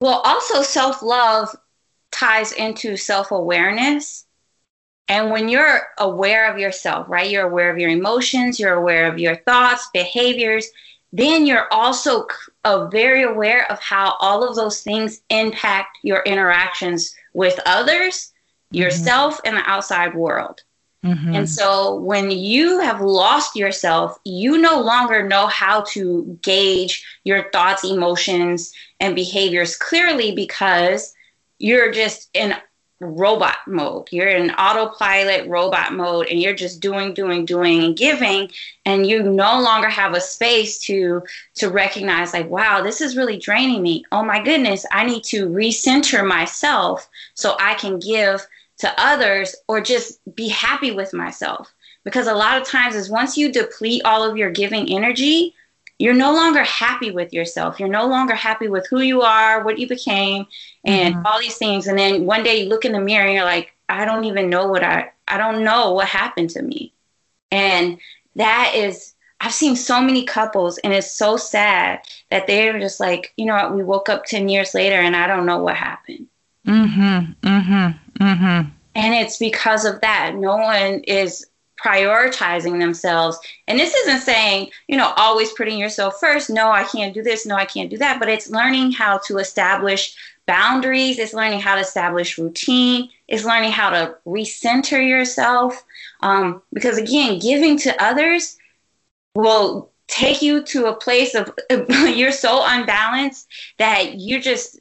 Well, 0.00 0.20
also 0.24 0.62
self 0.62 1.02
love 1.02 1.54
ties 2.12 2.52
into 2.52 2.96
self 2.96 3.32
awareness. 3.32 4.24
And 5.08 5.30
when 5.30 5.48
you're 5.48 5.82
aware 5.98 6.50
of 6.50 6.58
yourself, 6.58 7.08
right, 7.08 7.30
you're 7.30 7.48
aware 7.48 7.70
of 7.70 7.78
your 7.78 7.90
emotions, 7.90 8.58
you're 8.58 8.74
aware 8.74 9.10
of 9.10 9.20
your 9.20 9.36
thoughts, 9.36 9.88
behaviors, 9.92 10.68
then 11.12 11.46
you're 11.46 11.72
also 11.72 12.26
uh, 12.66 12.88
very 12.88 13.22
aware 13.22 13.70
of 13.70 13.80
how 13.80 14.16
all 14.18 14.42
of 14.42 14.56
those 14.56 14.82
things 14.82 15.20
impact 15.30 15.98
your 16.02 16.22
interactions 16.24 17.14
with 17.32 17.60
others, 17.64 18.32
mm-hmm. 18.72 18.78
yourself, 18.78 19.40
and 19.44 19.56
the 19.56 19.70
outside 19.70 20.14
world. 20.14 20.62
Mm-hmm. 21.04 21.34
And 21.36 21.48
so 21.48 21.94
when 21.94 22.32
you 22.32 22.80
have 22.80 23.00
lost 23.00 23.54
yourself, 23.54 24.18
you 24.24 24.58
no 24.58 24.80
longer 24.80 25.22
know 25.22 25.46
how 25.46 25.82
to 25.90 26.36
gauge 26.42 27.06
your 27.22 27.48
thoughts, 27.52 27.84
emotions, 27.84 28.72
and 28.98 29.14
behaviors 29.14 29.76
clearly 29.76 30.34
because 30.34 31.14
you're 31.60 31.92
just 31.92 32.28
in 32.34 32.56
robot 33.00 33.56
mode. 33.66 34.08
You're 34.10 34.28
in 34.28 34.50
autopilot 34.52 35.46
robot 35.48 35.92
mode 35.92 36.28
and 36.28 36.40
you're 36.40 36.54
just 36.54 36.80
doing, 36.80 37.12
doing, 37.12 37.44
doing 37.44 37.84
and 37.84 37.96
giving 37.96 38.50
and 38.86 39.06
you 39.06 39.22
no 39.22 39.60
longer 39.60 39.88
have 39.88 40.14
a 40.14 40.20
space 40.20 40.78
to 40.80 41.22
to 41.56 41.68
recognize 41.68 42.32
like, 42.32 42.48
wow, 42.48 42.82
this 42.82 43.00
is 43.00 43.16
really 43.16 43.36
draining 43.36 43.82
me. 43.82 44.04
Oh 44.12 44.22
my 44.22 44.42
goodness, 44.42 44.86
I 44.90 45.04
need 45.04 45.24
to 45.24 45.48
recenter 45.48 46.26
myself 46.26 47.08
so 47.34 47.56
I 47.60 47.74
can 47.74 47.98
give 47.98 48.46
to 48.78 48.92
others 48.98 49.54
or 49.68 49.80
just 49.80 50.20
be 50.34 50.48
happy 50.48 50.90
with 50.90 51.12
myself. 51.12 51.72
Because 52.04 52.28
a 52.28 52.34
lot 52.34 52.60
of 52.60 52.68
times 52.68 52.94
is 52.94 53.10
once 53.10 53.36
you 53.36 53.50
deplete 53.50 54.02
all 54.04 54.22
of 54.22 54.36
your 54.36 54.50
giving 54.50 54.88
energy, 54.88 55.54
you're 55.98 56.14
no 56.14 56.32
longer 56.32 56.62
happy 56.62 57.10
with 57.10 57.32
yourself. 57.32 57.80
You're 57.80 57.88
no 57.88 58.06
longer 58.06 58.34
happy 58.34 58.68
with 58.68 58.86
who 58.88 59.00
you 59.00 59.22
are, 59.22 59.64
what 59.64 59.78
you 59.78 59.88
became, 59.88 60.46
and 60.84 61.14
mm-hmm. 61.14 61.26
all 61.26 61.40
these 61.40 61.56
things. 61.56 61.86
And 61.86 61.98
then 61.98 62.26
one 62.26 62.42
day 62.42 62.62
you 62.62 62.68
look 62.68 62.84
in 62.84 62.92
the 62.92 63.00
mirror 63.00 63.26
and 63.26 63.34
you're 63.34 63.44
like, 63.44 63.74
I 63.88 64.04
don't 64.04 64.24
even 64.24 64.50
know 64.50 64.66
what 64.66 64.82
I 64.82 65.12
I 65.28 65.38
don't 65.38 65.64
know 65.64 65.92
what 65.92 66.08
happened 66.08 66.50
to 66.50 66.62
me. 66.62 66.92
And 67.50 67.98
that 68.34 68.72
is 68.74 69.14
I've 69.40 69.52
seen 69.54 69.76
so 69.76 70.00
many 70.00 70.24
couples 70.24 70.78
and 70.78 70.92
it's 70.92 71.10
so 71.10 71.36
sad 71.36 72.00
that 72.30 72.46
they're 72.46 72.78
just 72.78 73.00
like, 73.00 73.32
you 73.36 73.46
know 73.46 73.54
what, 73.54 73.74
we 73.74 73.82
woke 73.82 74.08
up 74.08 74.24
10 74.24 74.48
years 74.48 74.74
later 74.74 74.96
and 74.96 75.14
I 75.14 75.26
don't 75.26 75.46
know 75.46 75.58
what 75.58 75.76
happened. 75.76 76.26
Mm 76.66 76.92
hmm. 76.92 77.48
Mm 77.48 77.64
hmm. 77.64 78.24
Mm 78.24 78.38
hmm. 78.38 78.70
And 78.94 79.14
it's 79.14 79.38
because 79.38 79.84
of 79.84 80.00
that. 80.00 80.34
No 80.34 80.56
one 80.56 81.00
is 81.00 81.46
prioritizing 81.86 82.80
themselves. 82.80 83.38
And 83.68 83.78
this 83.78 83.94
isn't 83.94 84.20
saying, 84.20 84.70
you 84.88 84.96
know, 84.96 85.12
always 85.16 85.52
putting 85.52 85.78
yourself 85.78 86.18
first. 86.18 86.50
No, 86.50 86.70
I 86.70 86.84
can't 86.84 87.14
do 87.14 87.22
this. 87.22 87.46
No, 87.46 87.54
I 87.54 87.64
can't 87.64 87.90
do 87.90 87.98
that. 87.98 88.18
But 88.18 88.28
it's 88.28 88.50
learning 88.50 88.92
how 88.92 89.18
to 89.26 89.38
establish 89.38 90.16
boundaries. 90.46 91.18
It's 91.18 91.34
learning 91.34 91.60
how 91.60 91.76
to 91.76 91.80
establish 91.80 92.38
routine. 92.38 93.10
It's 93.28 93.44
learning 93.44 93.72
how 93.72 93.90
to 93.90 94.16
recenter 94.26 95.06
yourself. 95.06 95.84
Um, 96.20 96.62
because 96.72 96.98
again, 96.98 97.38
giving 97.38 97.78
to 97.78 98.02
others 98.02 98.56
will 99.34 99.90
take 100.08 100.40
you 100.42 100.62
to 100.62 100.86
a 100.86 100.96
place 100.96 101.34
of 101.34 101.52
you're 101.90 102.32
so 102.32 102.62
unbalanced 102.64 103.48
that 103.78 104.14
you 104.14 104.40
just 104.40 104.80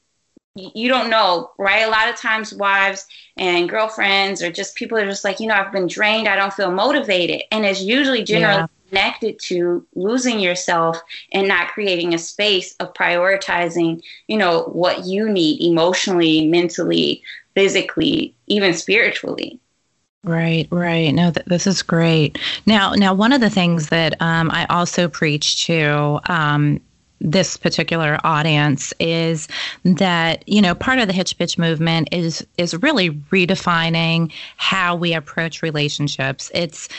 you 0.55 0.87
don't 0.87 1.09
know, 1.09 1.51
right? 1.57 1.85
A 1.85 1.89
lot 1.89 2.07
of 2.07 2.15
times, 2.15 2.53
wives 2.53 3.05
and 3.37 3.69
girlfriends, 3.69 4.41
or 4.41 4.51
just 4.51 4.75
people 4.75 4.97
are 4.97 5.05
just 5.05 5.23
like, 5.23 5.39
you 5.39 5.47
know, 5.47 5.53
I've 5.53 5.71
been 5.71 5.87
drained, 5.87 6.27
I 6.27 6.35
don't 6.35 6.53
feel 6.53 6.71
motivated. 6.71 7.43
And 7.51 7.65
it's 7.65 7.81
usually 7.81 8.23
generally 8.23 8.61
yeah. 8.61 8.67
connected 8.89 9.39
to 9.39 9.85
losing 9.95 10.39
yourself 10.39 11.01
and 11.33 11.47
not 11.47 11.69
creating 11.69 12.13
a 12.13 12.17
space 12.17 12.73
of 12.79 12.93
prioritizing, 12.93 14.01
you 14.27 14.37
know, 14.37 14.63
what 14.63 15.05
you 15.05 15.29
need 15.29 15.61
emotionally, 15.61 16.47
mentally, 16.47 17.21
physically, 17.53 18.33
even 18.47 18.73
spiritually. 18.73 19.59
Right, 20.23 20.67
right. 20.71 21.13
No, 21.13 21.31
th- 21.31 21.45
this 21.45 21.67
is 21.67 21.83
great. 21.83 22.39
Now, 22.65 22.93
now, 22.93 23.13
one 23.13 23.31
of 23.31 23.41
the 23.41 23.49
things 23.49 23.89
that 23.89 24.19
um, 24.21 24.49
I 24.49 24.65
also 24.71 25.07
preach 25.07 25.65
to 25.67 26.19
um, 26.27 26.81
this 27.21 27.57
particular 27.57 28.19
audience 28.23 28.93
is 28.99 29.47
that 29.83 30.47
you 30.47 30.61
know 30.61 30.75
part 30.75 30.99
of 30.99 31.07
the 31.07 31.13
hitch 31.13 31.37
bitch 31.37 31.57
movement 31.57 32.09
is 32.11 32.45
is 32.57 32.75
really 32.81 33.11
redefining 33.31 34.31
how 34.57 34.95
we 34.95 35.13
approach 35.13 35.61
relationships. 35.61 36.51
It's 36.53 36.89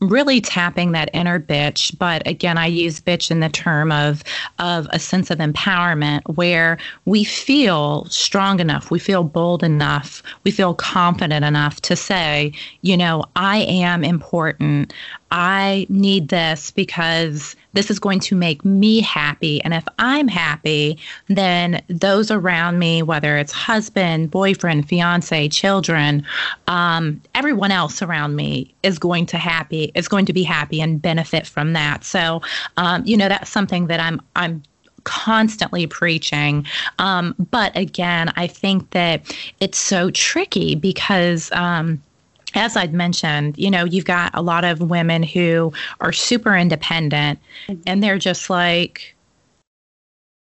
really 0.00 0.40
tapping 0.40 0.92
that 0.92 1.10
inner 1.12 1.38
bitch 1.38 1.96
but 1.98 2.26
again 2.26 2.56
i 2.56 2.64
use 2.64 3.00
bitch 3.00 3.30
in 3.30 3.40
the 3.40 3.50
term 3.50 3.92
of 3.92 4.24
of 4.58 4.86
a 4.92 4.98
sense 4.98 5.30
of 5.30 5.38
empowerment 5.38 6.22
where 6.36 6.78
we 7.04 7.22
feel 7.22 8.06
strong 8.06 8.60
enough 8.60 8.90
we 8.90 8.98
feel 8.98 9.22
bold 9.22 9.62
enough 9.62 10.22
we 10.44 10.50
feel 10.50 10.72
confident 10.72 11.44
enough 11.44 11.82
to 11.82 11.94
say 11.94 12.50
you 12.80 12.96
know 12.96 13.22
i 13.36 13.58
am 13.58 14.02
important 14.02 14.94
I 15.30 15.86
need 15.88 16.28
this 16.28 16.70
because 16.70 17.56
this 17.72 17.90
is 17.90 17.98
going 17.98 18.20
to 18.20 18.34
make 18.34 18.64
me 18.64 19.00
happy. 19.00 19.62
And 19.62 19.72
if 19.72 19.84
I'm 19.98 20.28
happy, 20.28 20.98
then 21.28 21.82
those 21.88 22.30
around 22.30 22.78
me, 22.78 23.02
whether 23.02 23.36
it's 23.36 23.52
husband, 23.52 24.30
boyfriend, 24.30 24.88
fiance, 24.88 25.48
children, 25.48 26.24
um, 26.66 27.20
everyone 27.34 27.70
else 27.70 28.02
around 28.02 28.34
me 28.34 28.74
is 28.82 28.98
going 28.98 29.26
to 29.26 29.38
happy 29.38 29.92
is 29.94 30.08
going 30.08 30.26
to 30.26 30.32
be 30.32 30.42
happy 30.42 30.80
and 30.80 31.00
benefit 31.00 31.46
from 31.46 31.72
that. 31.74 32.04
So, 32.04 32.42
um, 32.76 33.04
you 33.04 33.16
know, 33.16 33.28
that's 33.28 33.50
something 33.50 33.86
that 33.86 34.00
I'm 34.00 34.20
I'm 34.36 34.62
constantly 35.04 35.86
preaching. 35.86 36.66
Um, 36.98 37.34
but 37.50 37.76
again, 37.76 38.32
I 38.36 38.46
think 38.46 38.90
that 38.90 39.22
it's 39.60 39.78
so 39.78 40.10
tricky 40.10 40.74
because. 40.74 41.50
Um, 41.52 42.02
as 42.54 42.76
I'd 42.76 42.92
mentioned, 42.92 43.58
you 43.58 43.70
know, 43.70 43.84
you've 43.84 44.04
got 44.04 44.30
a 44.34 44.42
lot 44.42 44.64
of 44.64 44.80
women 44.80 45.22
who 45.22 45.72
are 46.00 46.12
super 46.12 46.56
independent 46.56 47.38
mm-hmm. 47.68 47.82
and 47.86 48.02
they're 48.02 48.18
just 48.18 48.50
like, 48.50 49.14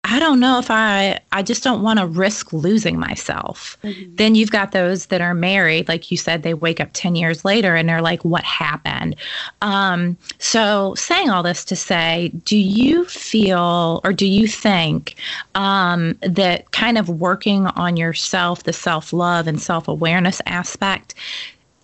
I 0.08 0.20
don't 0.20 0.38
know 0.38 0.60
if 0.60 0.70
I, 0.70 1.18
I 1.32 1.42
just 1.42 1.64
don't 1.64 1.82
want 1.82 1.98
to 1.98 2.06
risk 2.06 2.52
losing 2.52 2.96
myself. 2.96 3.76
Mm-hmm. 3.82 4.14
Then 4.14 4.36
you've 4.36 4.52
got 4.52 4.70
those 4.70 5.06
that 5.06 5.20
are 5.20 5.34
married, 5.34 5.88
like 5.88 6.12
you 6.12 6.16
said, 6.16 6.44
they 6.44 6.54
wake 6.54 6.80
up 6.80 6.90
10 6.92 7.16
years 7.16 7.44
later 7.44 7.74
and 7.74 7.88
they're 7.88 8.02
like, 8.02 8.24
what 8.24 8.44
happened? 8.44 9.16
Um, 9.62 10.16
so, 10.38 10.94
saying 10.94 11.30
all 11.30 11.42
this 11.42 11.64
to 11.64 11.76
say, 11.76 12.30
do 12.44 12.56
you 12.56 13.04
feel 13.06 14.00
or 14.04 14.12
do 14.12 14.26
you 14.26 14.46
think 14.46 15.16
um, 15.56 16.16
that 16.22 16.70
kind 16.70 16.98
of 16.98 17.08
working 17.08 17.66
on 17.66 17.96
yourself, 17.96 18.62
the 18.62 18.72
self 18.72 19.12
love 19.12 19.48
and 19.48 19.60
self 19.60 19.88
awareness 19.88 20.40
aspect, 20.46 21.16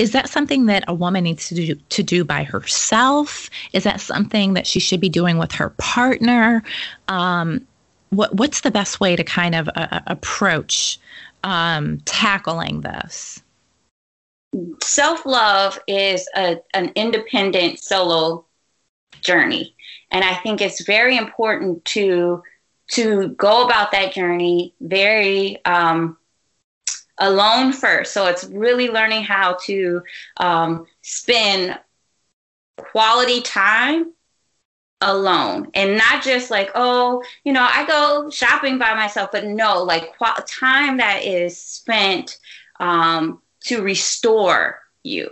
is 0.02 0.10
that 0.10 0.28
something 0.28 0.66
that 0.66 0.82
a 0.88 0.94
woman 0.94 1.22
needs 1.22 1.46
to 1.46 1.54
do 1.54 1.76
to 1.76 2.02
do 2.02 2.24
by 2.24 2.42
herself? 2.42 3.48
Is 3.72 3.84
that 3.84 4.00
something 4.00 4.54
that 4.54 4.66
she 4.66 4.80
should 4.80 5.00
be 5.00 5.08
doing 5.08 5.38
with 5.38 5.52
her 5.52 5.70
partner? 5.78 6.64
Um, 7.06 7.64
what 8.10 8.34
what's 8.34 8.62
the 8.62 8.72
best 8.72 8.98
way 8.98 9.14
to 9.14 9.22
kind 9.22 9.54
of 9.54 9.68
uh, 9.68 9.86
uh 9.92 10.00
approach 10.08 10.98
um, 11.44 12.00
tackling 12.04 12.80
this? 12.80 13.40
Self 14.82 15.24
love 15.24 15.78
is 15.86 16.28
a, 16.34 16.56
an 16.74 16.90
independent 16.96 17.78
solo 17.78 18.44
journey, 19.20 19.76
and 20.10 20.24
I 20.24 20.34
think 20.34 20.60
it's 20.60 20.84
very 20.84 21.16
important 21.16 21.84
to 21.96 22.42
to 22.88 23.28
go 23.28 23.64
about 23.64 23.92
that 23.92 24.14
journey 24.14 24.74
very 24.80 25.64
um, 25.64 26.18
alone 27.22 27.72
first. 27.72 28.12
So 28.12 28.26
it's 28.26 28.44
really 28.44 28.88
learning 28.88 29.24
how 29.24 29.56
to 29.66 30.02
um, 30.38 30.86
spend 31.02 31.78
quality 32.76 33.42
time 33.42 34.12
alone 35.00 35.68
and 35.74 35.96
not 35.98 36.22
just 36.22 36.50
like 36.50 36.70
oh 36.74 37.22
you 37.44 37.52
know 37.52 37.66
i 37.70 37.84
go 37.86 38.30
shopping 38.30 38.78
by 38.78 38.94
myself 38.94 39.30
but 39.32 39.44
no 39.44 39.82
like 39.82 40.16
qu- 40.18 40.42
time 40.46 40.98
that 40.98 41.24
is 41.24 41.60
spent 41.60 42.38
um, 42.80 43.40
to 43.60 43.82
restore 43.82 44.78
you 45.02 45.30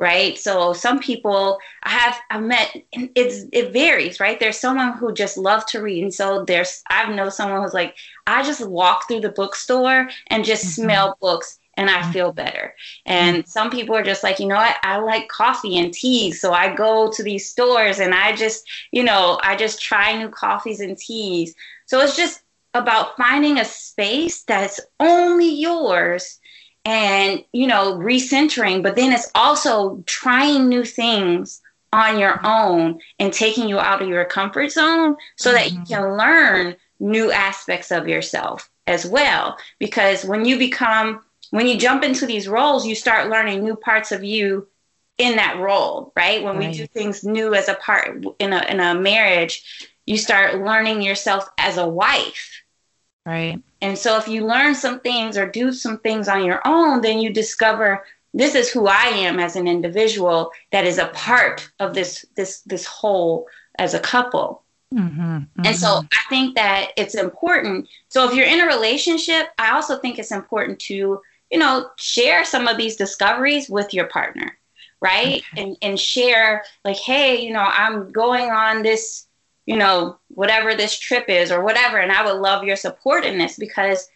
right? 0.00 0.38
So 0.38 0.72
some 0.72 0.98
people 0.98 1.58
I 1.82 1.90
have 1.90 2.16
I've 2.30 2.42
met 2.42 2.74
it's 3.14 3.44
it 3.52 3.72
varies, 3.72 4.18
right? 4.18 4.40
There's 4.40 4.58
someone 4.58 4.94
who 4.94 5.12
just 5.12 5.36
loves 5.36 5.66
to 5.66 5.82
read, 5.82 6.02
and 6.02 6.12
so 6.12 6.44
there's 6.44 6.82
I've 6.90 7.14
know 7.14 7.28
someone 7.28 7.62
who's 7.62 7.74
like 7.74 7.94
I 8.26 8.42
just 8.42 8.66
walk 8.66 9.06
through 9.06 9.20
the 9.20 9.28
bookstore 9.28 10.08
and 10.28 10.44
just 10.44 10.64
mm-hmm. 10.64 10.84
smell 10.84 11.18
books 11.20 11.58
and 11.74 11.90
I 11.90 12.00
mm-hmm. 12.00 12.12
feel 12.12 12.32
better. 12.32 12.74
And 13.04 13.38
mm-hmm. 13.38 13.48
some 13.48 13.70
people 13.70 13.94
are 13.94 14.02
just 14.02 14.22
like, 14.22 14.40
you 14.40 14.46
know 14.46 14.56
what, 14.56 14.76
I 14.82 14.96
like 14.98 15.28
coffee 15.28 15.78
and 15.78 15.92
tea. 15.92 16.32
So 16.32 16.52
I 16.52 16.74
go 16.74 17.12
to 17.12 17.22
these 17.22 17.48
stores 17.48 18.00
and 18.00 18.14
I 18.14 18.34
just, 18.34 18.66
you 18.92 19.04
know, 19.04 19.38
I 19.42 19.54
just 19.54 19.82
try 19.82 20.16
new 20.16 20.30
coffees 20.30 20.80
and 20.80 20.96
teas. 20.96 21.54
So 21.86 22.00
it's 22.00 22.16
just 22.16 22.42
about 22.72 23.16
finding 23.16 23.58
a 23.58 23.64
space 23.64 24.42
that's 24.44 24.80
only 24.98 25.48
yours 25.48 26.40
and 26.84 27.44
you 27.52 27.66
know 27.66 27.94
recentering 27.94 28.82
but 28.82 28.96
then 28.96 29.12
it's 29.12 29.30
also 29.34 30.02
trying 30.06 30.68
new 30.68 30.84
things 30.84 31.60
on 31.92 32.18
your 32.18 32.40
own 32.44 33.00
and 33.18 33.32
taking 33.32 33.68
you 33.68 33.78
out 33.78 34.00
of 34.00 34.08
your 34.08 34.24
comfort 34.24 34.70
zone 34.70 35.16
so 35.36 35.52
that 35.52 35.72
you 35.72 35.78
mm-hmm. 35.78 35.92
can 35.92 36.16
learn 36.16 36.76
new 37.00 37.30
aspects 37.32 37.90
of 37.90 38.08
yourself 38.08 38.70
as 38.86 39.04
well 39.04 39.56
because 39.78 40.24
when 40.24 40.44
you 40.44 40.58
become 40.58 41.20
when 41.50 41.66
you 41.66 41.76
jump 41.76 42.02
into 42.02 42.26
these 42.26 42.48
roles 42.48 42.86
you 42.86 42.94
start 42.94 43.28
learning 43.28 43.62
new 43.62 43.76
parts 43.76 44.12
of 44.12 44.22
you 44.22 44.66
in 45.18 45.36
that 45.36 45.58
role 45.58 46.12
right 46.16 46.42
when 46.42 46.56
right. 46.56 46.70
we 46.70 46.74
do 46.74 46.86
things 46.86 47.24
new 47.24 47.54
as 47.54 47.68
a 47.68 47.74
part 47.74 48.24
in 48.38 48.52
a 48.52 48.62
in 48.68 48.80
a 48.80 48.94
marriage 48.94 49.90
you 50.06 50.16
start 50.16 50.64
learning 50.64 51.02
yourself 51.02 51.48
as 51.58 51.76
a 51.76 51.88
wife 51.88 52.62
right 53.26 53.60
and 53.82 53.96
so 53.96 54.18
if 54.18 54.28
you 54.28 54.46
learn 54.46 54.74
some 54.74 55.00
things 55.00 55.36
or 55.38 55.48
do 55.48 55.72
some 55.72 55.98
things 55.98 56.28
on 56.28 56.44
your 56.44 56.60
own, 56.66 57.00
then 57.00 57.18
you 57.18 57.30
discover 57.30 58.04
this 58.34 58.54
is 58.54 58.70
who 58.70 58.86
I 58.86 59.06
am 59.06 59.40
as 59.40 59.56
an 59.56 59.66
individual 59.66 60.52
that 60.70 60.84
is 60.84 60.98
a 60.98 61.08
part 61.08 61.70
of 61.80 61.94
this 61.94 62.24
this 62.36 62.60
this 62.60 62.84
whole 62.84 63.48
as 63.78 63.94
a 63.94 64.00
couple. 64.00 64.62
Mm-hmm, 64.94 65.20
mm-hmm. 65.20 65.62
And 65.64 65.76
so 65.76 66.02
I 66.12 66.28
think 66.28 66.56
that 66.56 66.90
it's 66.96 67.14
important. 67.14 67.88
So 68.08 68.28
if 68.28 68.34
you're 68.34 68.46
in 68.46 68.60
a 68.60 68.66
relationship, 68.66 69.48
I 69.58 69.70
also 69.72 69.98
think 69.98 70.18
it's 70.18 70.32
important 70.32 70.80
to, 70.80 71.20
you 71.50 71.58
know, 71.58 71.90
share 71.96 72.44
some 72.44 72.68
of 72.68 72.76
these 72.76 72.96
discoveries 72.96 73.68
with 73.68 73.94
your 73.94 74.06
partner, 74.06 74.58
right? 75.00 75.42
Okay. 75.52 75.62
And 75.62 75.76
and 75.82 75.98
share 75.98 76.64
like, 76.84 76.98
hey, 76.98 77.40
you 77.40 77.52
know, 77.52 77.64
I'm 77.66 78.10
going 78.10 78.50
on 78.50 78.82
this 78.82 79.26
you 79.70 79.76
know, 79.76 80.18
whatever 80.26 80.74
this 80.74 80.98
trip 80.98 81.28
is 81.28 81.52
or 81.52 81.62
whatever. 81.62 81.98
And 81.98 82.10
I 82.10 82.24
would 82.24 82.40
love 82.40 82.64
your 82.64 82.74
support 82.74 83.24
in 83.24 83.38
this 83.38 83.56
because 83.56 84.08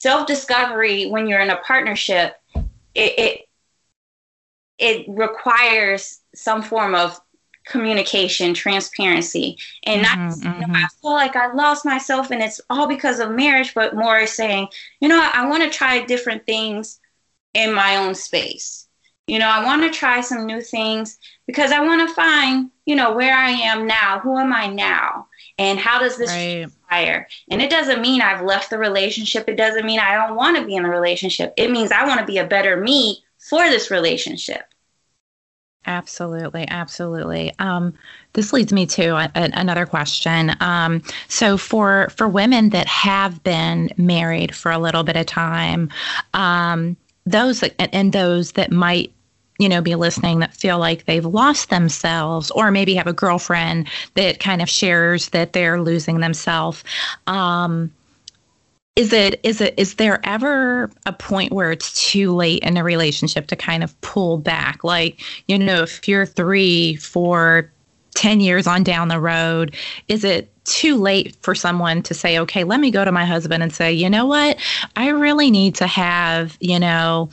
self 0.00 0.26
discovery 0.26 1.06
when 1.06 1.26
you're 1.26 1.40
in 1.40 1.48
a 1.48 1.56
partnership 1.56 2.34
it, 2.94 3.18
it 3.18 3.40
it 4.78 5.06
requires 5.08 6.20
some 6.34 6.60
form 6.60 6.94
of 6.94 7.18
communication, 7.64 8.52
transparency, 8.52 9.56
and 9.84 10.04
mm-hmm, 10.04 10.20
not 10.20 10.36
mm-hmm. 10.36 10.60
You 10.60 10.66
know, 10.66 10.74
I 10.74 10.88
feel 11.00 11.12
like 11.12 11.36
I 11.36 11.54
lost 11.54 11.86
myself 11.86 12.30
and 12.30 12.42
it's 12.42 12.60
all 12.68 12.86
because 12.86 13.18
of 13.18 13.30
marriage, 13.30 13.72
but 13.72 13.96
more 13.96 14.26
saying, 14.26 14.68
you 15.00 15.08
know, 15.08 15.18
I, 15.18 15.42
I 15.42 15.48
want 15.48 15.62
to 15.62 15.70
try 15.70 16.04
different 16.04 16.44
things 16.44 17.00
in 17.54 17.72
my 17.72 17.96
own 17.96 18.14
space. 18.14 18.85
You 19.26 19.40
know, 19.40 19.48
I 19.48 19.64
want 19.64 19.82
to 19.82 19.98
try 19.98 20.20
some 20.20 20.46
new 20.46 20.60
things 20.60 21.18
because 21.46 21.72
I 21.72 21.80
want 21.80 22.08
to 22.08 22.14
find, 22.14 22.70
you 22.84 22.94
know, 22.94 23.12
where 23.12 23.36
I 23.36 23.50
am 23.50 23.86
now. 23.86 24.20
Who 24.20 24.38
am 24.38 24.52
I 24.52 24.68
now? 24.68 25.26
And 25.58 25.80
how 25.80 25.98
does 25.98 26.16
this 26.16 26.30
right. 26.30 26.68
transpire? 26.88 27.26
And 27.50 27.60
it 27.60 27.70
doesn't 27.70 28.00
mean 28.00 28.20
I've 28.20 28.44
left 28.44 28.70
the 28.70 28.78
relationship. 28.78 29.48
It 29.48 29.56
doesn't 29.56 29.84
mean 29.84 29.98
I 29.98 30.14
don't 30.14 30.36
want 30.36 30.56
to 30.58 30.64
be 30.64 30.76
in 30.76 30.84
a 30.84 30.88
relationship. 30.90 31.54
It 31.56 31.72
means 31.72 31.90
I 31.90 32.06
want 32.06 32.20
to 32.20 32.26
be 32.26 32.38
a 32.38 32.46
better 32.46 32.76
me 32.76 33.24
for 33.38 33.68
this 33.68 33.90
relationship. 33.90 34.62
Absolutely, 35.86 36.66
absolutely. 36.68 37.52
Um, 37.58 37.94
this 38.32 38.52
leads 38.52 38.72
me 38.72 38.86
to 38.86 39.16
a, 39.16 39.30
a, 39.34 39.50
another 39.54 39.86
question. 39.86 40.52
Um, 40.60 41.02
so, 41.28 41.56
for 41.56 42.08
for 42.16 42.26
women 42.26 42.70
that 42.70 42.88
have 42.88 43.42
been 43.44 43.90
married 43.96 44.54
for 44.54 44.72
a 44.72 44.78
little 44.78 45.04
bit 45.04 45.16
of 45.16 45.26
time, 45.26 45.90
um, 46.34 46.96
those 47.24 47.60
that, 47.60 47.74
and 47.94 48.12
those 48.12 48.52
that 48.52 48.72
might 48.72 49.12
you 49.58 49.68
know 49.68 49.80
be 49.80 49.94
listening 49.94 50.40
that 50.40 50.54
feel 50.54 50.78
like 50.78 51.04
they've 51.04 51.24
lost 51.24 51.70
themselves 51.70 52.50
or 52.52 52.70
maybe 52.70 52.94
have 52.94 53.06
a 53.06 53.12
girlfriend 53.12 53.88
that 54.14 54.40
kind 54.40 54.62
of 54.62 54.68
shares 54.68 55.30
that 55.30 55.52
they're 55.52 55.80
losing 55.80 56.20
themselves. 56.20 56.84
Um, 57.26 57.92
is 58.96 59.12
it 59.12 59.38
is 59.42 59.60
it 59.60 59.74
is 59.76 59.94
there 59.96 60.20
ever 60.24 60.90
a 61.04 61.12
point 61.12 61.52
where 61.52 61.70
it's 61.70 62.10
too 62.10 62.34
late 62.34 62.62
in 62.62 62.78
a 62.78 62.84
relationship 62.84 63.46
to 63.48 63.56
kind 63.56 63.84
of 63.84 63.98
pull 64.00 64.38
back? 64.38 64.82
Like 64.82 65.20
you 65.46 65.58
know 65.58 65.82
if 65.82 66.08
you're 66.08 66.26
three 66.26 66.96
four 66.96 67.70
ten 68.14 68.40
years 68.40 68.66
on 68.66 68.82
down 68.82 69.08
the 69.08 69.20
road 69.20 69.76
is 70.08 70.24
it 70.24 70.50
too 70.64 70.96
late 70.96 71.36
for 71.42 71.54
someone 71.54 72.02
to 72.02 72.14
say 72.14 72.38
okay 72.38 72.64
let 72.64 72.80
me 72.80 72.90
go 72.90 73.04
to 73.04 73.12
my 73.12 73.26
husband 73.26 73.62
and 73.62 73.72
say 73.72 73.92
you 73.92 74.08
know 74.08 74.24
what? 74.24 74.56
I 74.96 75.08
really 75.08 75.50
need 75.50 75.74
to 75.76 75.86
have 75.86 76.56
you 76.60 76.80
know 76.80 77.28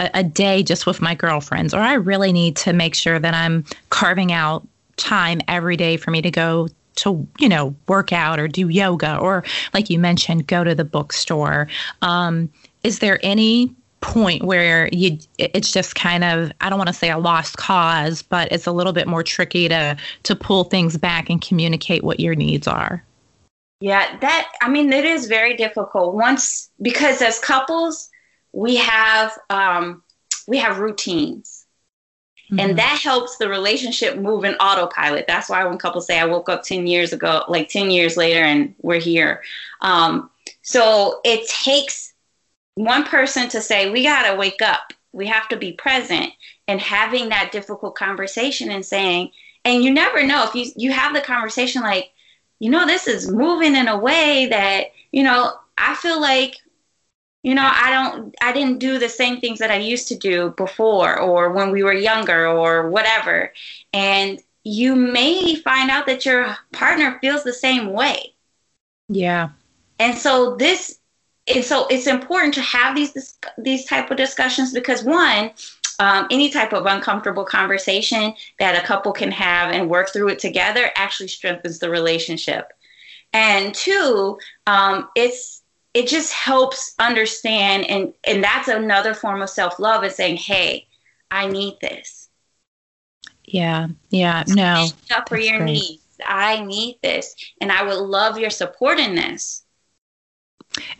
a, 0.00 0.10
a 0.14 0.24
day 0.24 0.62
just 0.62 0.86
with 0.86 1.00
my 1.00 1.14
girlfriends 1.14 1.74
or 1.74 1.80
i 1.80 1.94
really 1.94 2.32
need 2.32 2.56
to 2.56 2.72
make 2.72 2.94
sure 2.94 3.18
that 3.18 3.34
i'm 3.34 3.64
carving 3.90 4.32
out 4.32 4.66
time 4.96 5.40
every 5.48 5.76
day 5.76 5.96
for 5.96 6.10
me 6.10 6.22
to 6.22 6.30
go 6.30 6.68
to 6.96 7.26
you 7.38 7.48
know 7.48 7.74
work 7.88 8.12
out 8.12 8.38
or 8.38 8.48
do 8.48 8.68
yoga 8.68 9.16
or 9.18 9.44
like 9.72 9.90
you 9.90 9.98
mentioned 9.98 10.46
go 10.46 10.64
to 10.64 10.74
the 10.74 10.84
bookstore. 10.84 11.68
Um, 12.02 12.50
is 12.82 13.00
there 13.00 13.18
any 13.22 13.74
point 14.00 14.42
where 14.42 14.88
you 14.92 15.18
it's 15.38 15.72
just 15.72 15.94
kind 15.94 16.24
of 16.24 16.52
i 16.60 16.68
don't 16.68 16.78
want 16.78 16.88
to 16.88 16.94
say 16.94 17.10
a 17.10 17.16
lost 17.16 17.56
cause 17.56 18.20
but 18.20 18.52
it's 18.52 18.66
a 18.66 18.72
little 18.72 18.92
bit 18.92 19.08
more 19.08 19.22
tricky 19.22 19.66
to 19.66 19.96
to 20.24 20.36
pull 20.36 20.64
things 20.64 20.98
back 20.98 21.30
and 21.30 21.40
communicate 21.40 22.04
what 22.04 22.20
your 22.20 22.34
needs 22.34 22.68
are? 22.68 23.02
Yeah 23.80 24.18
that 24.18 24.52
i 24.60 24.68
mean 24.68 24.92
it 24.92 25.06
is 25.06 25.26
very 25.26 25.56
difficult. 25.56 26.14
Once 26.14 26.70
because 26.82 27.22
as 27.22 27.38
couples 27.38 28.10
we 28.54 28.76
have 28.76 29.36
um 29.50 30.02
we 30.46 30.58
have 30.58 30.78
routines 30.78 31.64
Mm-hmm. 32.50 32.60
And 32.60 32.78
that 32.78 33.00
helps 33.02 33.36
the 33.38 33.48
relationship 33.48 34.18
move 34.18 34.44
in 34.44 34.54
autopilot. 34.56 35.26
That's 35.26 35.48
why 35.48 35.64
when 35.64 35.78
couples 35.78 36.06
say, 36.06 36.20
I 36.20 36.26
woke 36.26 36.48
up 36.48 36.62
10 36.62 36.86
years 36.86 37.12
ago, 37.12 37.42
like 37.48 37.68
10 37.68 37.90
years 37.90 38.16
later, 38.16 38.40
and 38.40 38.74
we're 38.82 39.00
here. 39.00 39.42
Um, 39.80 40.30
so 40.62 41.20
it 41.24 41.48
takes 41.48 42.12
one 42.74 43.04
person 43.04 43.48
to 43.48 43.60
say, 43.60 43.90
We 43.90 44.02
got 44.02 44.30
to 44.30 44.36
wake 44.36 44.60
up. 44.60 44.92
We 45.12 45.26
have 45.26 45.48
to 45.48 45.56
be 45.56 45.72
present 45.72 46.32
and 46.68 46.80
having 46.80 47.30
that 47.30 47.52
difficult 47.52 47.94
conversation 47.94 48.70
and 48.70 48.84
saying, 48.84 49.30
and 49.64 49.82
you 49.82 49.90
never 49.92 50.26
know 50.26 50.44
if 50.44 50.54
you, 50.54 50.70
you 50.76 50.92
have 50.92 51.14
the 51.14 51.20
conversation 51.20 51.82
like, 51.82 52.10
you 52.58 52.70
know, 52.70 52.86
this 52.86 53.06
is 53.06 53.30
moving 53.30 53.74
in 53.74 53.88
a 53.88 53.98
way 53.98 54.46
that, 54.50 54.88
you 55.12 55.22
know, 55.22 55.52
I 55.78 55.94
feel 55.94 56.20
like 56.20 56.56
you 57.44 57.54
know 57.54 57.70
i 57.72 57.90
don't 57.90 58.34
i 58.40 58.52
didn't 58.52 58.80
do 58.80 58.98
the 58.98 59.08
same 59.08 59.40
things 59.40 59.60
that 59.60 59.70
i 59.70 59.76
used 59.76 60.08
to 60.08 60.16
do 60.16 60.52
before 60.56 61.16
or 61.20 61.52
when 61.52 61.70
we 61.70 61.84
were 61.84 61.92
younger 61.92 62.48
or 62.48 62.90
whatever. 62.90 63.52
And 63.92 64.40
you 64.64 64.96
may 64.96 65.54
find 65.56 65.90
out 65.90 66.06
that 66.06 66.24
your 66.24 66.56
partner 66.72 67.18
feels 67.20 67.44
the 67.44 67.52
same 67.52 67.92
way. 67.92 68.34
Yeah. 69.08 69.50
And 69.98 70.16
so 70.16 70.56
this 70.56 70.98
and 71.46 71.62
so 71.62 71.86
it's 71.88 72.06
important 72.06 72.54
to 72.54 72.62
have 72.62 72.96
these 72.96 73.38
these 73.58 73.84
type 73.84 74.10
of 74.10 74.16
discussions 74.16 74.72
because 74.72 75.04
one 75.04 75.50
um, 76.00 76.26
any 76.30 76.50
type 76.50 76.72
of 76.72 76.86
uncomfortable 76.86 77.44
conversation 77.44 78.34
that 78.58 78.82
a 78.82 78.84
couple 78.84 79.12
can 79.12 79.30
have 79.30 79.70
and 79.70 79.88
work 79.88 80.12
through 80.12 80.28
it 80.28 80.40
together 80.40 80.90
actually 80.96 81.28
strengthens 81.28 81.78
the 81.78 81.90
relationship. 81.90 82.72
And 83.32 83.74
two 83.74 84.38
um, 84.66 85.08
it's 85.14 85.62
it 85.94 86.08
just 86.08 86.32
helps 86.32 86.94
understand 86.98 87.88
and 87.88 88.12
and 88.24 88.42
that's 88.42 88.68
another 88.68 89.14
form 89.14 89.40
of 89.40 89.48
self-love 89.48 90.04
is 90.04 90.16
saying 90.16 90.36
hey 90.36 90.86
i 91.30 91.46
need 91.46 91.76
this. 91.80 92.28
Yeah 93.44 93.88
yeah 94.10 94.44
no 94.48 94.88
up 95.14 95.28
for 95.28 95.38
your 95.38 95.58
great. 95.58 95.72
needs. 95.72 96.02
I 96.26 96.62
need 96.64 96.98
this 97.02 97.34
and 97.60 97.72
i 97.72 97.82
would 97.82 97.98
love 97.98 98.38
your 98.38 98.50
support 98.50 98.98
in 98.98 99.14
this. 99.14 99.62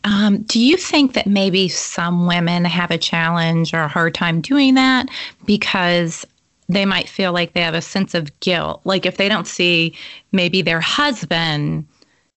Um, 0.05 0.43
do 0.43 0.61
you 0.61 0.77
think 0.77 1.15
that 1.15 1.27
maybe 1.27 1.67
some 1.69 2.29
women 2.29 2.65
have 2.65 2.93
a 2.93 2.99
challenge 2.99 3.75
or 3.75 3.81
a 3.81 3.89
hard 3.89 4.15
time 4.15 4.41
doing 4.41 4.75
that 4.75 5.09
because 5.47 6.25
they 6.69 6.85
might 6.85 7.09
feel 7.09 7.33
like 7.33 7.55
they 7.55 7.61
have 7.63 7.75
a 7.75 7.83
sense 7.83 8.15
of 8.15 8.39
guilt? 8.39 8.83
Like 8.85 9.05
if 9.05 9.17
they 9.17 9.29
don't 9.29 9.49
see 9.49 9.97
maybe 10.31 10.63
their 10.63 10.81
husband 10.81 11.89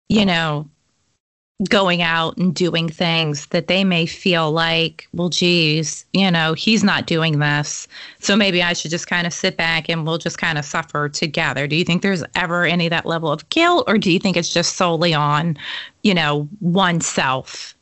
you 0.09 0.25
know 0.25 0.67
going 1.69 2.03
out 2.03 2.37
and 2.37 2.53
doing 2.53 2.87
things 2.87 3.47
that 3.47 3.67
they 3.67 3.83
may 3.83 4.05
feel 4.05 4.51
like, 4.51 5.07
well, 5.13 5.29
geez, 5.29 6.05
you 6.13 6.29
know, 6.29 6.53
he's 6.53 6.83
not 6.83 7.07
doing 7.07 7.39
this. 7.39 7.87
So 8.19 8.35
maybe 8.35 8.61
I 8.61 8.73
should 8.73 8.91
just 8.91 9.07
kind 9.07 9.25
of 9.25 9.33
sit 9.33 9.57
back 9.57 9.89
and 9.89 10.05
we'll 10.05 10.19
just 10.19 10.37
kind 10.37 10.59
of 10.59 10.65
suffer 10.65 11.09
together. 11.09 11.65
Do 11.65 11.75
you 11.75 11.83
think 11.83 12.03
there's 12.03 12.23
ever 12.35 12.65
any 12.65 12.89
that 12.89 13.07
level 13.07 13.31
of 13.31 13.49
guilt, 13.49 13.85
or 13.87 13.97
do 13.97 14.11
you 14.11 14.19
think 14.19 14.37
it's 14.37 14.53
just 14.53 14.75
solely 14.75 15.15
on, 15.15 15.57
you 16.03 16.13
know, 16.13 16.47
oneself 16.61 17.75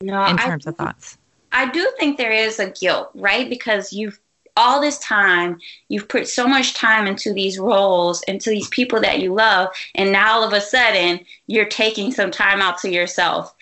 no, 0.00 0.24
in 0.26 0.36
terms 0.38 0.66
I, 0.68 0.70
of 0.70 0.76
thoughts? 0.76 1.18
I 1.50 1.68
do 1.70 1.90
think 1.98 2.18
there 2.18 2.32
is 2.32 2.60
a 2.60 2.70
guilt, 2.70 3.10
right? 3.14 3.48
Because 3.48 3.92
you've 3.92 4.20
all 4.56 4.80
this 4.80 4.98
time 4.98 5.58
you've 5.88 6.08
put 6.08 6.28
so 6.28 6.46
much 6.46 6.74
time 6.74 7.06
into 7.06 7.32
these 7.32 7.58
roles 7.58 8.22
into 8.22 8.50
these 8.50 8.68
people 8.68 9.00
that 9.00 9.20
you 9.20 9.34
love 9.34 9.68
and 9.94 10.12
now 10.12 10.36
all 10.36 10.44
of 10.44 10.52
a 10.52 10.60
sudden 10.60 11.20
you're 11.46 11.66
taking 11.66 12.12
some 12.12 12.30
time 12.30 12.60
out 12.60 12.78
to 12.78 12.90
yourself. 12.90 13.54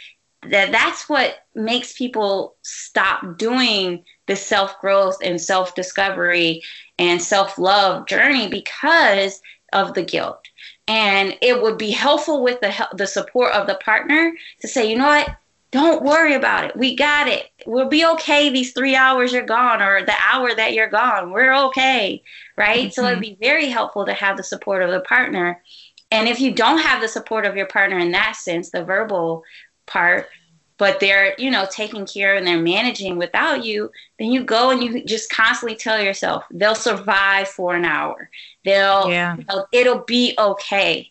That 0.49 0.73
that's 0.73 1.09
what 1.09 1.47
makes 1.55 1.97
people 1.97 2.55
stop 2.63 3.39
doing 3.39 4.05
the 4.27 4.37
self 4.37 4.79
growth 4.81 5.17
and 5.23 5.41
self 5.41 5.75
discovery 5.75 6.63
and 6.99 7.23
self 7.23 7.59
love 7.59 8.07
journey 8.07 8.49
because 8.49 9.41
of 9.73 9.95
the 9.95 10.03
guilt. 10.03 10.45
And 10.87 11.37
it 11.41 11.63
would 11.63 11.79
be 11.79 11.91
helpful 11.91 12.43
with 12.43 12.61
the 12.61 12.89
the 12.95 13.07
support 13.07 13.53
of 13.53 13.67
the 13.67 13.77
partner 13.77 14.33
to 14.61 14.69
say 14.69 14.89
you 14.89 14.99
know 14.99 15.07
what 15.07 15.37
don't 15.75 16.05
worry 16.05 16.35
about 16.35 16.65
it. 16.65 16.77
We 16.77 16.95
got 16.95 17.27
it. 17.27 17.51
We'll 17.67 17.89
be 17.89 18.07
okay 18.07 18.49
these 18.49 18.73
three 18.73 18.95
hours 18.95 19.33
you're 19.33 19.45
gone 19.45 19.83
or 19.83 20.05
the 20.05 20.15
hour 20.25 20.55
that 20.55 20.73
you're 20.73 20.89
gone. 20.89 21.33
We're 21.33 21.53
okay. 21.67 22.23
Right. 22.57 22.85
Mm-hmm. 22.85 22.91
So 22.93 23.07
it'd 23.07 23.21
be 23.21 23.37
very 23.41 23.67
helpful 23.67 24.07
to 24.07 24.13
have 24.13 24.37
the 24.37 24.45
support 24.45 24.83
of 24.83 24.93
the 24.93 25.01
partner. 25.01 25.61
And 26.13 26.29
if 26.29 26.39
you 26.39 26.55
don't 26.55 26.79
have 26.79 27.01
the 27.01 27.09
support 27.09 27.45
of 27.45 27.57
your 27.57 27.67
partner 27.67 27.99
in 27.99 28.13
that 28.13 28.37
sense, 28.37 28.71
the 28.71 28.85
verbal 28.85 29.43
part, 29.87 30.29
but 30.79 31.01
they're, 31.01 31.35
you 31.39 31.51
know, 31.51 31.67
taking 31.69 32.07
care 32.07 32.37
and 32.37 32.47
they're 32.47 32.63
managing 32.63 33.19
without 33.19 33.65
you, 33.65 33.91
then 34.21 34.31
you 34.31 34.45
go 34.45 34.71
and 34.71 34.81
you 34.81 35.05
just 35.05 35.29
constantly 35.29 35.77
tell 35.77 36.01
yourself 36.01 36.45
they'll 36.53 36.77
survive 36.77 37.49
for 37.49 37.75
an 37.75 37.85
hour. 37.85 38.31
They'll, 38.65 39.11
yeah. 39.11 39.39
You 39.39 39.45
know, 39.49 39.67
it'll 39.73 40.05
be 40.05 40.35
okay. 40.39 41.11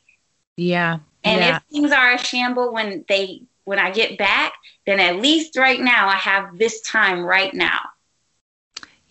Yeah. 0.56 0.99
And 1.26 1.41
yeah. 1.41 1.58
if 1.58 1.63
things 1.63 1.91
are 1.91 2.13
a 2.13 2.17
shamble 2.17 2.71
when 2.71 3.04
they 3.10 3.41
when 3.65 3.80
I 3.80 3.91
get 3.91 4.17
back, 4.17 4.54
then 4.86 4.99
at 4.99 5.17
least 5.17 5.58
right 5.58 5.80
now 5.80 6.08
I 6.08 6.15
have 6.15 6.58
this 6.58 6.82
time 6.82 7.23
right 7.23 7.54
now. 7.54 7.80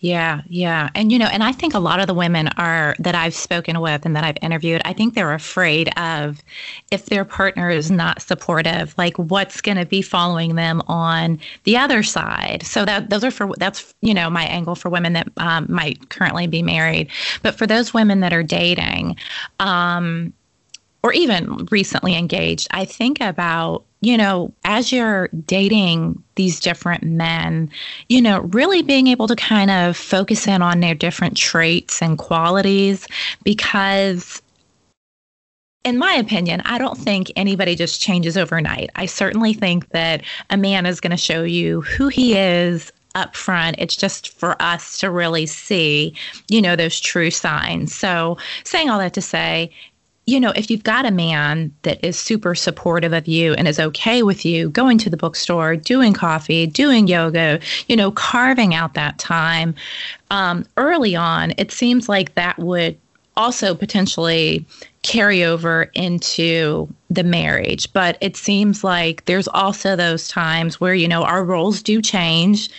Yeah, 0.03 0.41
yeah. 0.47 0.89
And 0.95 1.13
you 1.13 1.17
know, 1.17 1.27
and 1.27 1.41
I 1.41 1.53
think 1.53 1.73
a 1.73 1.79
lot 1.79 2.01
of 2.01 2.07
the 2.07 2.13
women 2.13 2.49
are 2.57 2.93
that 2.99 3.15
I've 3.15 3.33
spoken 3.33 3.79
with 3.79 4.05
and 4.05 4.13
that 4.17 4.25
I've 4.25 4.35
interviewed, 4.41 4.81
I 4.83 4.91
think 4.91 5.13
they're 5.13 5.31
afraid 5.31 5.97
of 5.97 6.43
if 6.91 7.05
their 7.05 7.23
partner 7.23 7.69
is 7.69 7.89
not 7.89 8.21
supportive, 8.21 8.93
like 8.97 9.17
what's 9.17 9.61
going 9.61 9.77
to 9.77 9.85
be 9.85 10.01
following 10.01 10.55
them 10.55 10.81
on 10.87 11.39
the 11.63 11.77
other 11.77 12.03
side. 12.03 12.63
So 12.65 12.83
that 12.83 13.11
those 13.11 13.23
are 13.23 13.31
for 13.31 13.49
that's 13.57 13.93
you 14.01 14.13
know 14.13 14.29
my 14.29 14.43
angle 14.43 14.75
for 14.75 14.89
women 14.89 15.13
that 15.13 15.29
um, 15.37 15.67
might 15.69 16.09
currently 16.09 16.47
be 16.47 16.61
married, 16.61 17.09
but 17.41 17.55
for 17.55 17.65
those 17.65 17.93
women 17.93 18.19
that 18.19 18.33
are 18.33 18.43
dating, 18.43 19.15
um, 19.61 20.33
or 21.01 21.13
even 21.13 21.65
recently 21.71 22.15
engaged, 22.17 22.67
I 22.71 22.83
think 22.83 23.21
about 23.21 23.85
you 24.03 24.17
know, 24.17 24.53
as 24.65 24.91
you're 24.91 25.29
dating 25.45 26.21
these 26.35 26.59
different 26.59 27.03
men, 27.03 27.71
you 28.09 28.21
know, 28.21 28.41
really 28.41 28.81
being 28.81 29.07
able 29.07 29.27
to 29.27 29.35
kind 29.35 29.71
of 29.71 29.95
focus 29.95 30.45
in 30.45 30.61
on 30.61 30.81
their 30.81 30.93
different 30.93 31.37
traits 31.37 32.01
and 32.01 32.17
qualities 32.17 33.07
because 33.43 34.41
in 35.85 35.97
my 35.97 36.13
opinion, 36.13 36.61
I 36.65 36.77
don't 36.77 36.97
think 36.97 37.31
anybody 37.35 37.75
just 37.75 38.01
changes 38.01 38.37
overnight. 38.37 38.89
I 38.95 39.05
certainly 39.05 39.53
think 39.53 39.89
that 39.89 40.23
a 40.49 40.57
man 40.57 40.85
is 40.85 41.01
going 41.01 41.11
to 41.11 41.17
show 41.17 41.43
you 41.43 41.81
who 41.81 42.07
he 42.07 42.37
is 42.37 42.91
up 43.15 43.35
front. 43.35 43.75
It's 43.79 43.95
just 43.95 44.29
for 44.29 44.61
us 44.61 44.97
to 44.99 45.11
really 45.11 45.45
see, 45.45 46.15
you 46.49 46.61
know, 46.61 46.75
those 46.75 46.99
true 46.99 47.31
signs. 47.31 47.93
So, 47.93 48.37
saying 48.63 48.89
all 48.89 48.99
that 48.99 49.13
to 49.13 49.21
say, 49.21 49.71
you 50.25 50.39
know, 50.39 50.53
if 50.55 50.71
you've 50.71 50.83
got 50.83 51.05
a 51.05 51.11
man 51.11 51.73
that 51.81 52.03
is 52.03 52.17
super 52.17 52.55
supportive 52.55 53.11
of 53.11 53.27
you 53.27 53.53
and 53.53 53.67
is 53.67 53.79
okay 53.79 54.23
with 54.23 54.45
you 54.45 54.69
going 54.69 54.97
to 54.99 55.09
the 55.09 55.17
bookstore, 55.17 55.75
doing 55.75 56.13
coffee, 56.13 56.65
doing 56.65 57.07
yoga, 57.07 57.59
you 57.87 57.95
know, 57.95 58.11
carving 58.11 58.73
out 58.73 58.93
that 58.93 59.19
time 59.19 59.75
um, 60.31 60.65
early 60.77 61.15
on, 61.15 61.53
it 61.57 61.71
seems 61.71 62.07
like 62.07 62.35
that 62.35 62.57
would 62.57 62.97
also 63.35 63.73
potentially 63.75 64.65
carry 65.01 65.43
over 65.43 65.89
into 65.95 66.87
the 67.09 67.23
marriage. 67.23 67.91
But 67.91 68.17
it 68.21 68.37
seems 68.37 68.83
like 68.83 69.25
there's 69.25 69.47
also 69.49 69.95
those 69.95 70.29
times 70.29 70.79
where, 70.79 70.93
you 70.93 71.07
know, 71.07 71.23
our 71.23 71.43
roles 71.43 71.81
do 71.81 72.01
change 72.01 72.69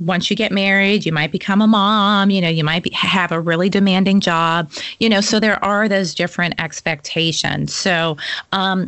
once 0.00 0.30
you 0.30 0.36
get 0.36 0.52
married, 0.52 1.04
you 1.04 1.12
might 1.12 1.32
become 1.32 1.60
a 1.60 1.66
mom, 1.66 2.30
you 2.30 2.40
know, 2.40 2.48
you 2.48 2.64
might 2.64 2.82
be, 2.82 2.90
have 2.90 3.32
a 3.32 3.40
really 3.40 3.68
demanding 3.68 4.20
job, 4.20 4.70
you 5.00 5.08
know, 5.08 5.20
so 5.20 5.40
there 5.40 5.62
are 5.64 5.88
those 5.88 6.14
different 6.14 6.60
expectations. 6.60 7.74
So, 7.74 8.16
um, 8.52 8.86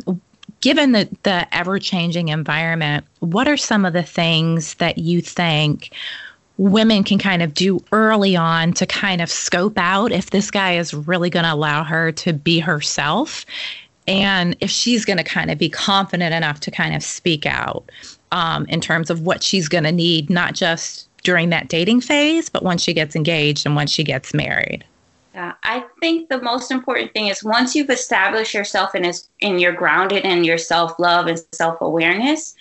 given 0.61 0.91
the, 0.91 1.09
the 1.23 1.47
ever 1.55 1.79
changing 1.79 2.29
environment, 2.29 3.05
what 3.19 3.47
are 3.47 3.57
some 3.57 3.83
of 3.83 3.93
the 3.93 4.03
things 4.03 4.75
that 4.75 4.97
you 4.99 5.21
think 5.21 5.91
women 6.57 7.03
can 7.03 7.17
kind 7.17 7.41
of 7.41 7.53
do 7.53 7.83
early 7.91 8.35
on 8.35 8.71
to 8.73 8.85
kind 8.85 9.21
of 9.21 9.31
scope 9.31 9.77
out 9.77 10.11
if 10.11 10.29
this 10.29 10.51
guy 10.51 10.75
is 10.75 10.93
really 10.93 11.29
going 11.29 11.45
to 11.45 11.53
allow 11.53 11.83
her 11.83 12.11
to 12.11 12.31
be 12.31 12.59
herself? 12.59 13.45
And 14.07 14.55
if 14.59 14.69
she's 14.69 15.05
going 15.05 15.17
to 15.17 15.23
kind 15.23 15.51
of 15.51 15.57
be 15.57 15.69
confident 15.69 16.33
enough 16.33 16.59
to 16.61 16.71
kind 16.71 16.95
of 16.95 17.03
speak 17.03 17.45
out 17.45 17.89
um, 18.31 18.65
in 18.67 18.81
terms 18.81 19.09
of 19.09 19.21
what 19.21 19.43
she's 19.43 19.67
going 19.67 19.83
to 19.83 19.91
need, 19.91 20.29
not 20.29 20.53
just 20.53 21.07
during 21.23 21.49
that 21.49 21.67
dating 21.67 22.01
phase, 22.01 22.49
but 22.49 22.63
once 22.63 22.81
she 22.81 22.93
gets 22.93 23.15
engaged 23.15 23.65
and 23.65 23.75
once 23.75 23.91
she 23.91 24.03
gets 24.03 24.33
married. 24.33 24.83
Yeah, 25.33 25.53
I 25.63 25.85
think 26.01 26.29
the 26.29 26.41
most 26.41 26.71
important 26.71 27.13
thing 27.13 27.27
is 27.27 27.43
once 27.43 27.73
you've 27.73 27.89
established 27.89 28.53
yourself 28.53 28.93
and 28.95 29.05
is 29.05 29.29
and 29.41 29.61
you're 29.61 29.71
grounded 29.71 30.25
in 30.25 30.43
your 30.43 30.57
self 30.57 30.99
love 30.99 31.27
and 31.27 31.41
self 31.53 31.79
awareness, 31.79 32.53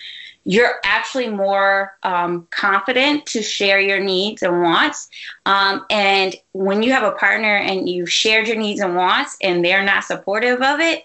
you're 0.44 0.80
actually 0.84 1.28
more 1.28 1.96
um, 2.04 2.46
confident 2.50 3.26
to 3.26 3.42
share 3.42 3.80
your 3.80 3.98
needs 3.98 4.42
and 4.42 4.62
wants. 4.62 5.08
Um, 5.46 5.84
and 5.90 6.36
when 6.52 6.82
you 6.84 6.92
have 6.92 7.02
a 7.02 7.16
partner 7.16 7.56
and 7.56 7.88
you've 7.88 8.10
shared 8.10 8.46
your 8.46 8.56
needs 8.56 8.80
and 8.80 8.94
wants 8.94 9.36
and 9.42 9.64
they're 9.64 9.84
not 9.84 10.04
supportive 10.04 10.62
of 10.62 10.78
it, 10.78 11.04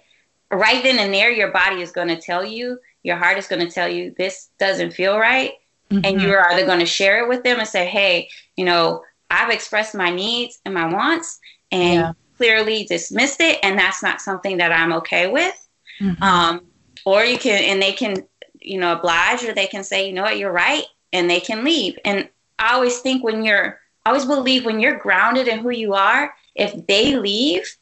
right 0.52 0.84
then 0.84 1.00
and 1.00 1.14
there, 1.14 1.32
your 1.32 1.52
body 1.52 1.82
is 1.82 1.92
going 1.92 2.10
to 2.10 2.18
tell 2.18 2.46
you 2.46 2.80
your 3.06 3.18
heart 3.18 3.38
is 3.38 3.48
going 3.48 3.66
to 3.66 3.72
tell 3.72 3.88
you 3.88 4.14
this 4.18 4.50
doesn't 4.58 4.92
feel 4.92 5.20
right. 5.20 5.54
Mm-hmm. 5.92 6.04
And 6.04 6.22
you're 6.22 6.46
either 6.52 6.66
going 6.66 6.80
to 6.80 6.86
share 6.86 7.24
it 7.24 7.30
with 7.30 7.44
them 7.44 7.60
and 7.60 7.68
say, 7.68 7.86
hey, 7.86 8.30
you 8.58 8.66
know, 8.66 9.04
I've 9.30 9.52
expressed 9.52 9.94
my 9.94 10.10
needs 10.10 10.60
and 10.66 10.74
my 10.74 10.92
wants 10.92 11.40
and 11.72 12.00
yeah. 12.00 12.14
clearly 12.38 12.86
dismissed 12.86 13.40
it. 13.40 13.60
And 13.62 13.78
that's 13.78 14.02
not 14.02 14.22
something 14.22 14.58
that 14.58 14.72
I'm 14.72 14.94
okay 14.94 15.28
with. 15.28 15.68
Mm-hmm. 16.02 16.24
Um, 16.24 16.66
or 17.06 17.24
you 17.24 17.38
can, 17.38 17.64
and 17.64 17.80
they 17.80 17.92
can, 17.92 18.16
you 18.60 18.80
know, 18.80 18.94
oblige 18.94 19.44
or 19.44 19.54
they 19.54 19.68
can 19.68 19.84
say, 19.84 20.08
you 20.08 20.14
know 20.14 20.24
what, 20.24 20.40
you're 20.40 20.52
right. 20.52 20.86
And 21.14 21.30
they 21.30 21.40
can 21.40 21.64
leave. 21.64 22.00
And 22.04 22.28
I 22.58 22.74
always 22.74 23.00
think 23.00 23.24
when 23.24 23.46
you're, 23.46 23.80
I 24.06 24.10
always 24.10 24.26
believe 24.26 24.66
when 24.66 24.80
you're 24.80 24.98
grounded 24.98 25.48
in 25.48 25.60
who 25.60 25.70
you 25.70 25.94
are, 25.94 26.34
if 26.56 26.88
they 26.88 27.16
leave, 27.16 27.78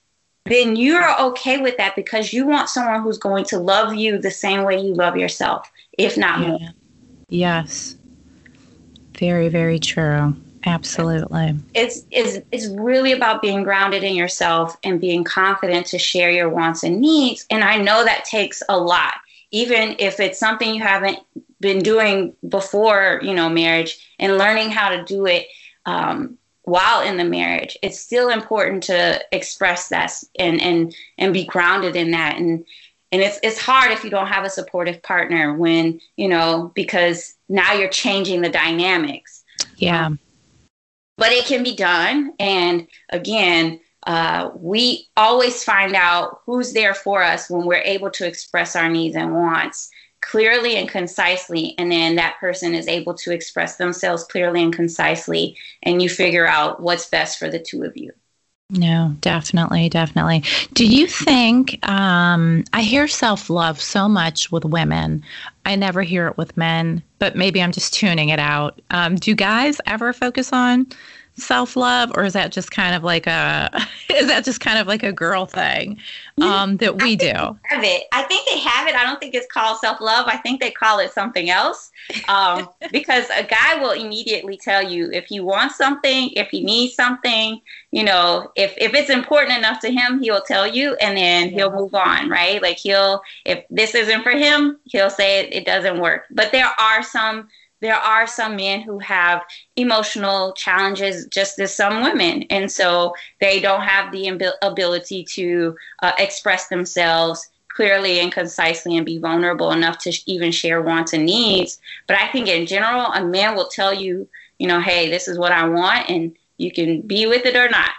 then 0.46 0.76
you're 0.76 1.22
okay 1.22 1.58
with 1.58 1.78
that 1.78 1.96
because 1.96 2.34
you 2.34 2.46
want 2.46 2.70
someone 2.70 3.02
who's 3.02 3.18
going 3.18 3.46
to 3.46 3.60
love 3.60 3.96
you 3.96 4.18
the 4.18 4.32
same 4.32 4.64
way 4.64 4.80
you 4.80 4.94
love 4.94 5.16
yourself, 5.16 5.72
if 5.98 6.18
not 6.18 6.40
yeah. 6.40 6.48
more. 6.48 6.60
Yes. 7.30 7.96
Very, 9.18 9.48
very 9.48 9.80
true. 9.80 10.36
Absolutely. 10.66 11.56
It's, 11.74 12.06
it's, 12.12 12.46
it's 12.52 12.68
really 12.68 13.12
about 13.12 13.42
being 13.42 13.64
grounded 13.64 14.04
in 14.04 14.16
yourself 14.16 14.78
and 14.84 15.00
being 15.00 15.24
confident 15.24 15.86
to 15.88 16.00
share 16.00 16.32
your 16.32 16.50
wants 16.50 16.84
and 16.84 17.00
needs. 17.00 17.46
And 17.50 17.64
I 17.64 17.78
know 17.78 18.04
that 18.04 18.26
takes 18.26 18.62
a 18.68 18.78
lot, 18.78 19.16
even 19.52 19.96
if 20.00 20.20
it's 20.20 20.40
something 20.40 20.74
you 20.74 20.82
haven't 20.82 21.20
been 21.60 21.80
doing 21.80 22.36
before, 22.48 23.20
you 23.24 23.34
know, 23.34 23.50
marriage 23.50 23.98
and 24.20 24.38
learning 24.38 24.70
how 24.70 24.90
to 24.90 25.04
do 25.04 25.26
it 25.26 25.48
um, 25.86 26.38
while 26.64 27.02
in 27.02 27.18
the 27.18 27.24
marriage 27.26 27.78
it's 27.82 28.00
still 28.00 28.30
important 28.30 28.84
to 28.84 29.22
express 29.32 29.90
that 29.90 30.12
and 30.40 30.62
and 30.62 30.96
and 31.18 31.34
be 31.34 31.46
grounded 31.46 31.96
in 31.96 32.12
that. 32.12 32.38
And 32.38 32.66
and 33.12 33.22
it's 33.22 33.40
it's 33.44 33.60
hard 33.60 33.92
if 33.92 34.04
you 34.04 34.10
don't 34.10 34.28
have 34.28 34.46
a 34.46 34.50
supportive 34.50 35.02
partner 35.04 35.54
when 35.54 36.00
you 36.18 36.28
know 36.28 36.72
because 36.76 37.36
now 37.50 37.74
you're 37.74 37.90
changing 37.90 38.42
the 38.42 38.50
dynamics. 38.50 39.44
Yeah. 39.78 40.08
Um, 40.08 40.20
but 41.18 41.32
it 41.32 41.46
can 41.46 41.64
be 41.64 41.76
done. 41.76 42.34
And 42.40 42.88
again 43.10 43.80
uh, 44.06 44.52
we 44.56 45.08
always 45.16 45.64
find 45.64 45.96
out 45.96 46.42
who's 46.46 46.74
there 46.74 46.94
for 46.94 47.24
us 47.24 47.50
when 47.50 47.66
we're 47.66 47.76
able 47.76 48.12
to 48.12 48.28
express 48.28 48.76
our 48.76 48.90
needs 48.90 49.16
and 49.16 49.34
wants 49.34 49.90
clearly 50.24 50.78
and 50.78 50.90
concisely 50.90 51.76
and 51.78 51.92
then 51.92 52.16
that 52.16 52.38
person 52.40 52.74
is 52.74 52.88
able 52.88 53.14
to 53.14 53.32
express 53.32 53.76
themselves 53.76 54.24
clearly 54.24 54.64
and 54.64 54.74
concisely 54.74 55.56
and 55.84 56.02
you 56.02 56.10
figure 56.10 56.48
out 56.48 56.82
what's 56.82 57.10
best 57.10 57.38
for 57.38 57.50
the 57.50 57.60
two 57.60 57.84
of 57.84 57.96
you. 57.96 58.12
No 58.70 59.16
definitely 59.22 59.90
definitely. 59.90 60.44
Do 60.74 60.86
you 60.86 61.06
think 61.06 61.86
um, 61.88 62.64
i 62.74 62.82
hear 62.82 63.08
self-love 63.08 63.80
so 63.82 64.08
much 64.08 64.52
with 64.52 64.66
women. 64.66 65.24
I 65.66 65.76
never 65.76 66.02
hear 66.02 66.28
it 66.28 66.38
with 66.38 66.58
men 66.58 67.04
but 67.20 67.36
maybe 67.36 67.62
i'm 67.62 67.72
just 67.72 67.94
tuning 67.94 68.30
it 68.30 68.40
out. 68.40 68.82
Um, 68.90 69.16
do 69.16 69.36
guys 69.36 69.80
ever 69.86 70.14
focus 70.14 70.52
on 70.54 70.88
self 71.36 71.76
love, 71.76 72.12
or 72.16 72.24
is 72.24 72.34
that 72.34 72.52
just 72.52 72.72
kind 72.72 72.96
of 72.96 73.04
like 73.04 73.28
a 73.28 73.70
is 74.10 74.28
that 74.28 74.46
just 74.46 74.60
kind 74.60 74.78
of 74.78 74.88
like 74.88 75.04
a 75.04 75.12
girl 75.12 75.46
thing 75.46 75.98
um, 76.42 76.78
that 76.78 77.02
we 77.02 77.16
do? 77.16 77.26
Have 77.26 77.84
it. 77.84 78.04
I 78.12 78.24
think 78.24 78.48
they 78.48 78.60
have 78.60 78.88
it. 78.88 78.96
I 78.96 79.04
don't 79.04 79.20
think 79.20 79.34
it's 79.34 79.48
called 79.52 79.80
self 79.80 80.00
love. 80.02 80.28
I 80.28 80.38
think 80.38 80.62
they 80.62 80.72
call 80.72 81.00
it 81.00 81.12
something 81.12 81.50
else 81.50 81.92
um, 82.28 82.70
because 82.92 83.26
a 83.30 83.44
guy 83.44 83.76
will 83.82 83.92
immediately 83.92 84.58
tell 84.58 84.84
you 84.84 85.10
if 85.12 85.26
he 85.26 85.40
wants 85.40 85.78
something, 85.78 86.32
if 86.32 86.50
he 86.50 86.64
needs 86.64 86.96
something. 86.96 87.62
You 87.92 88.04
know, 88.04 88.52
if 88.56 88.74
if 88.78 88.94
it's 88.94 89.10
important 89.10 89.58
enough 89.58 89.80
to 89.82 89.92
him, 89.92 90.22
he'll 90.22 90.42
tell 90.42 90.68
you, 90.68 90.96
and 90.96 91.18
then 91.18 91.50
he'll 91.50 91.72
move 91.72 91.94
on. 91.96 92.30
Right? 92.30 92.62
Like 92.62 92.78
he'll 92.78 93.22
if 93.46 93.66
this 93.70 93.96
isn't 93.96 94.24
for 94.24 94.32
him, 94.32 94.80
he'll 94.86 95.10
say 95.10 95.42
it, 95.42 95.54
it 95.54 95.66
doesn't 95.66 96.00
work. 96.00 96.26
But 96.32 96.52
there 96.52 96.72
are 96.80 97.04
some 97.04 97.50
there 97.84 97.96
are 97.96 98.26
some 98.26 98.56
men 98.56 98.80
who 98.80 98.98
have 99.00 99.44
emotional 99.76 100.54
challenges 100.54 101.28
just 101.28 101.60
as 101.60 101.76
some 101.76 102.02
women 102.02 102.44
and 102.44 102.72
so 102.72 103.14
they 103.42 103.60
don't 103.60 103.82
have 103.82 104.10
the 104.14 104.56
ability 104.62 105.24
to 105.26 105.76
uh, 106.02 106.14
express 106.18 106.70
themselves 106.70 107.50
clearly 107.68 108.22
and 108.22 108.32
concisely 108.32 108.96
and 108.96 109.06
be 109.06 109.18
vulnerable 109.18 109.72
enough 109.72 109.98
to 109.98 110.14
even 110.26 110.50
share 110.50 110.82
wants 110.82 111.12
and 111.12 111.26
needs 111.26 111.80
but 112.08 112.18
i 112.18 112.28
think 112.30 112.48
in 112.48 112.66
general 112.66 113.12
a 113.14 113.24
man 113.24 113.54
will 113.54 113.68
tell 113.68 113.94
you 113.94 114.28
you 114.60 114.68
know 114.68 114.80
hey 114.80 115.10
this 115.10 115.28
is 115.28 115.38
what 115.38 115.52
i 115.52 115.68
want 115.68 116.10
and 116.10 116.34
you 116.58 116.72
can 116.72 117.02
be 117.02 117.26
with 117.26 117.46
it 117.46 117.56
or 117.56 117.68
not 117.68 117.92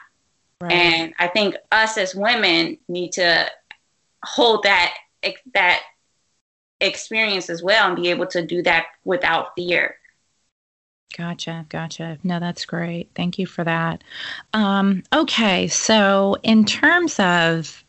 right. 0.62 0.72
and 0.72 1.12
i 1.18 1.28
think 1.28 1.54
us 1.72 1.98
as 1.98 2.14
women 2.14 2.78
need 2.88 3.12
to 3.12 3.46
hold 4.24 4.62
that 4.62 4.94
that 5.52 5.82
experience 6.80 7.50
as 7.50 7.62
well 7.62 7.86
and 7.88 7.96
be 7.96 8.08
able 8.10 8.26
to 8.26 8.44
do 8.44 8.62
that 8.62 8.86
without 9.04 9.54
fear. 9.56 9.96
Gotcha, 11.16 11.64
gotcha. 11.68 12.18
No, 12.24 12.40
that's 12.40 12.64
great. 12.66 13.10
Thank 13.14 13.38
you 13.38 13.46
for 13.46 13.62
that. 13.62 14.02
Um, 14.52 15.04
okay, 15.12 15.68
so 15.68 16.36
in 16.42 16.64
terms 16.64 17.20
of 17.20 17.83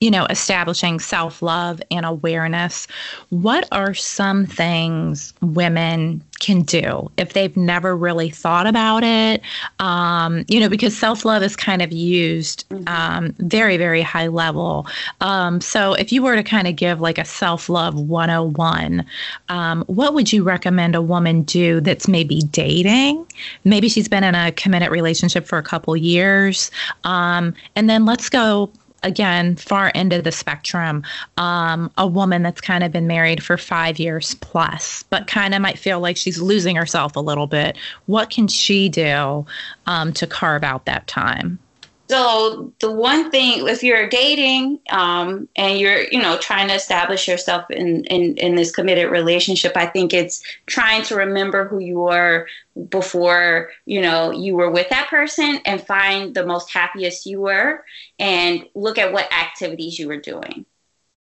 you 0.00 0.10
know, 0.10 0.26
establishing 0.26 1.00
self 1.00 1.40
love 1.40 1.80
and 1.90 2.04
awareness, 2.04 2.86
what 3.30 3.66
are 3.72 3.94
some 3.94 4.44
things 4.44 5.32
women 5.40 6.22
can 6.38 6.60
do 6.60 7.10
if 7.16 7.32
they've 7.32 7.56
never 7.56 7.96
really 7.96 8.28
thought 8.28 8.66
about 8.66 9.02
it? 9.02 9.40
Um, 9.78 10.44
you 10.48 10.60
know, 10.60 10.68
because 10.68 10.94
self 10.94 11.24
love 11.24 11.42
is 11.42 11.56
kind 11.56 11.80
of 11.80 11.92
used 11.92 12.68
mm-hmm. 12.68 12.86
um, 12.86 13.34
very, 13.38 13.78
very 13.78 14.02
high 14.02 14.26
level. 14.26 14.86
Um, 15.22 15.62
so 15.62 15.94
if 15.94 16.12
you 16.12 16.22
were 16.22 16.36
to 16.36 16.42
kind 16.42 16.68
of 16.68 16.76
give 16.76 17.00
like 17.00 17.16
a 17.16 17.24
self 17.24 17.70
love 17.70 17.94
101, 17.94 19.02
um, 19.48 19.82
what 19.86 20.12
would 20.12 20.30
you 20.30 20.42
recommend 20.42 20.94
a 20.94 21.00
woman 21.00 21.40
do 21.40 21.80
that's 21.80 22.06
maybe 22.06 22.42
dating? 22.50 23.26
Maybe 23.64 23.88
she's 23.88 24.08
been 24.08 24.24
in 24.24 24.34
a 24.34 24.52
committed 24.52 24.90
relationship 24.90 25.46
for 25.46 25.56
a 25.56 25.62
couple 25.62 25.96
years. 25.96 26.70
Um, 27.04 27.54
and 27.74 27.88
then 27.88 28.04
let's 28.04 28.28
go 28.28 28.70
again, 29.06 29.54
far 29.54 29.92
end 29.94 30.12
of 30.12 30.24
the 30.24 30.32
spectrum, 30.32 31.04
um, 31.36 31.90
a 31.96 32.06
woman 32.06 32.42
that's 32.42 32.60
kind 32.60 32.82
of 32.82 32.90
been 32.90 33.06
married 33.06 33.42
for 33.42 33.56
five 33.56 33.98
years 33.98 34.34
plus, 34.40 35.04
but 35.04 35.28
kind 35.28 35.54
of 35.54 35.62
might 35.62 35.78
feel 35.78 36.00
like 36.00 36.16
she's 36.16 36.40
losing 36.40 36.74
herself 36.74 37.14
a 37.14 37.20
little 37.20 37.46
bit. 37.46 37.78
What 38.06 38.30
can 38.30 38.48
she 38.48 38.88
do 38.88 39.46
um, 39.86 40.12
to 40.14 40.26
carve 40.26 40.64
out 40.64 40.86
that 40.86 41.06
time? 41.06 41.60
So 42.08 42.72
the 42.78 42.92
one 42.92 43.30
thing, 43.30 43.66
if 43.66 43.82
you're 43.82 44.08
dating 44.08 44.78
um, 44.90 45.48
and 45.56 45.78
you're, 45.78 46.02
you 46.02 46.22
know, 46.22 46.38
trying 46.38 46.68
to 46.68 46.74
establish 46.74 47.26
yourself 47.26 47.68
in, 47.70 48.04
in 48.04 48.36
in 48.36 48.54
this 48.54 48.70
committed 48.70 49.10
relationship, 49.10 49.72
I 49.76 49.86
think 49.86 50.14
it's 50.14 50.42
trying 50.66 51.02
to 51.04 51.16
remember 51.16 51.66
who 51.66 51.80
you 51.80 51.98
were 51.98 52.46
before, 52.90 53.70
you 53.86 54.00
know, 54.00 54.30
you 54.30 54.54
were 54.54 54.70
with 54.70 54.88
that 54.90 55.08
person 55.08 55.60
and 55.64 55.84
find 55.84 56.34
the 56.34 56.46
most 56.46 56.72
happiest 56.72 57.26
you 57.26 57.40
were, 57.40 57.84
and 58.18 58.64
look 58.74 58.98
at 58.98 59.12
what 59.12 59.32
activities 59.32 59.98
you 59.98 60.06
were 60.06 60.20
doing. 60.20 60.64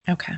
Okay. 0.09 0.35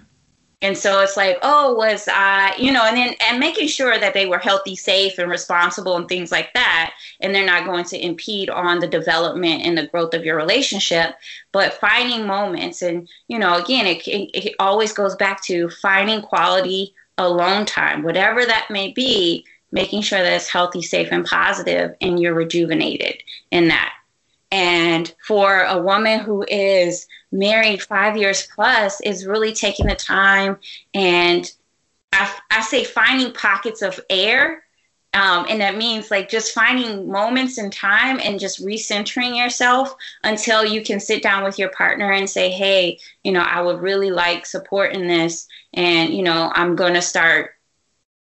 And 0.64 0.78
so 0.78 1.02
it's 1.02 1.14
like, 1.14 1.36
oh, 1.42 1.74
was 1.74 2.08
I, 2.10 2.56
you 2.56 2.72
know, 2.72 2.86
and 2.86 2.96
then 2.96 3.14
and 3.28 3.38
making 3.38 3.68
sure 3.68 3.98
that 3.98 4.14
they 4.14 4.24
were 4.24 4.38
healthy, 4.38 4.74
safe, 4.74 5.18
and 5.18 5.30
responsible 5.30 5.94
and 5.98 6.08
things 6.08 6.32
like 6.32 6.54
that. 6.54 6.94
And 7.20 7.34
they're 7.34 7.44
not 7.44 7.66
going 7.66 7.84
to 7.84 8.02
impede 8.02 8.48
on 8.48 8.78
the 8.78 8.86
development 8.86 9.60
and 9.66 9.76
the 9.76 9.88
growth 9.88 10.14
of 10.14 10.24
your 10.24 10.38
relationship. 10.38 11.16
But 11.52 11.74
finding 11.74 12.26
moments, 12.26 12.80
and, 12.80 13.06
you 13.28 13.38
know, 13.38 13.62
again, 13.62 13.86
it, 13.86 14.08
it, 14.08 14.30
it 14.32 14.54
always 14.58 14.94
goes 14.94 15.14
back 15.16 15.42
to 15.44 15.68
finding 15.68 16.22
quality 16.22 16.94
alone 17.18 17.66
time, 17.66 18.02
whatever 18.02 18.46
that 18.46 18.68
may 18.70 18.90
be, 18.90 19.44
making 19.70 20.00
sure 20.00 20.22
that 20.22 20.32
it's 20.32 20.48
healthy, 20.48 20.80
safe, 20.80 21.08
and 21.10 21.26
positive, 21.26 21.94
and 22.00 22.18
you're 22.18 22.32
rejuvenated 22.32 23.22
in 23.50 23.68
that. 23.68 23.92
And 24.50 25.14
for 25.26 25.64
a 25.64 25.82
woman 25.82 26.20
who 26.20 26.42
is 26.48 27.06
married 27.34 27.82
five 27.82 28.16
years 28.16 28.48
plus, 28.54 29.00
is 29.02 29.26
really 29.26 29.52
taking 29.52 29.86
the 29.86 29.96
time 29.96 30.56
and 30.94 31.52
I, 32.14 32.32
I 32.50 32.60
say 32.62 32.84
finding 32.84 33.32
pockets 33.32 33.82
of 33.82 34.00
air. 34.08 34.62
Um, 35.14 35.46
and 35.48 35.60
that 35.60 35.76
means 35.76 36.10
like 36.10 36.28
just 36.28 36.52
finding 36.52 37.10
moments 37.10 37.58
in 37.58 37.70
time 37.70 38.18
and 38.22 38.40
just 38.40 38.64
recentering 38.64 39.36
yourself 39.36 39.94
until 40.24 40.64
you 40.64 40.82
can 40.82 40.98
sit 40.98 41.22
down 41.22 41.44
with 41.44 41.56
your 41.56 41.68
partner 41.70 42.10
and 42.10 42.28
say, 42.28 42.50
hey, 42.50 42.98
you 43.22 43.30
know, 43.30 43.42
I 43.42 43.60
would 43.60 43.80
really 43.80 44.10
like 44.10 44.44
support 44.44 44.92
in 44.92 45.06
this. 45.06 45.46
And, 45.72 46.12
you 46.12 46.22
know, 46.22 46.50
I'm 46.54 46.74
going 46.74 46.94
to 46.94 47.02
start 47.02 47.54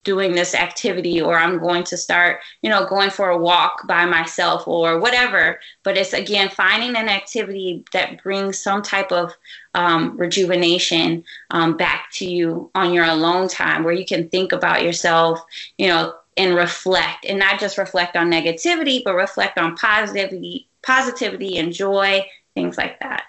doing 0.06 0.32
this 0.32 0.54
activity 0.54 1.20
or 1.20 1.36
I'm 1.36 1.58
going 1.58 1.82
to 1.84 1.96
start, 1.96 2.40
you 2.62 2.70
know, 2.70 2.86
going 2.86 3.10
for 3.10 3.28
a 3.28 3.36
walk 3.36 3.86
by 3.88 4.06
myself 4.06 4.66
or 4.68 5.00
whatever. 5.00 5.58
But 5.82 5.98
it's 5.98 6.12
again 6.12 6.48
finding 6.48 6.94
an 6.94 7.08
activity 7.08 7.84
that 7.92 8.22
brings 8.22 8.56
some 8.56 8.82
type 8.82 9.10
of 9.10 9.34
um, 9.74 10.16
rejuvenation 10.16 11.24
um, 11.50 11.76
back 11.76 12.06
to 12.12 12.24
you 12.24 12.70
on 12.76 12.94
your 12.94 13.04
alone 13.04 13.48
time 13.48 13.82
where 13.82 13.92
you 13.92 14.06
can 14.06 14.28
think 14.28 14.52
about 14.52 14.84
yourself, 14.84 15.44
you 15.76 15.88
know, 15.88 16.14
and 16.36 16.54
reflect 16.54 17.26
and 17.26 17.40
not 17.40 17.58
just 17.58 17.76
reflect 17.76 18.16
on 18.16 18.30
negativity, 18.30 19.02
but 19.04 19.14
reflect 19.16 19.58
on 19.58 19.76
positivity, 19.76 20.68
positivity 20.82 21.58
and 21.58 21.72
joy, 21.72 22.24
things 22.54 22.78
like 22.78 23.00
that. 23.00 23.24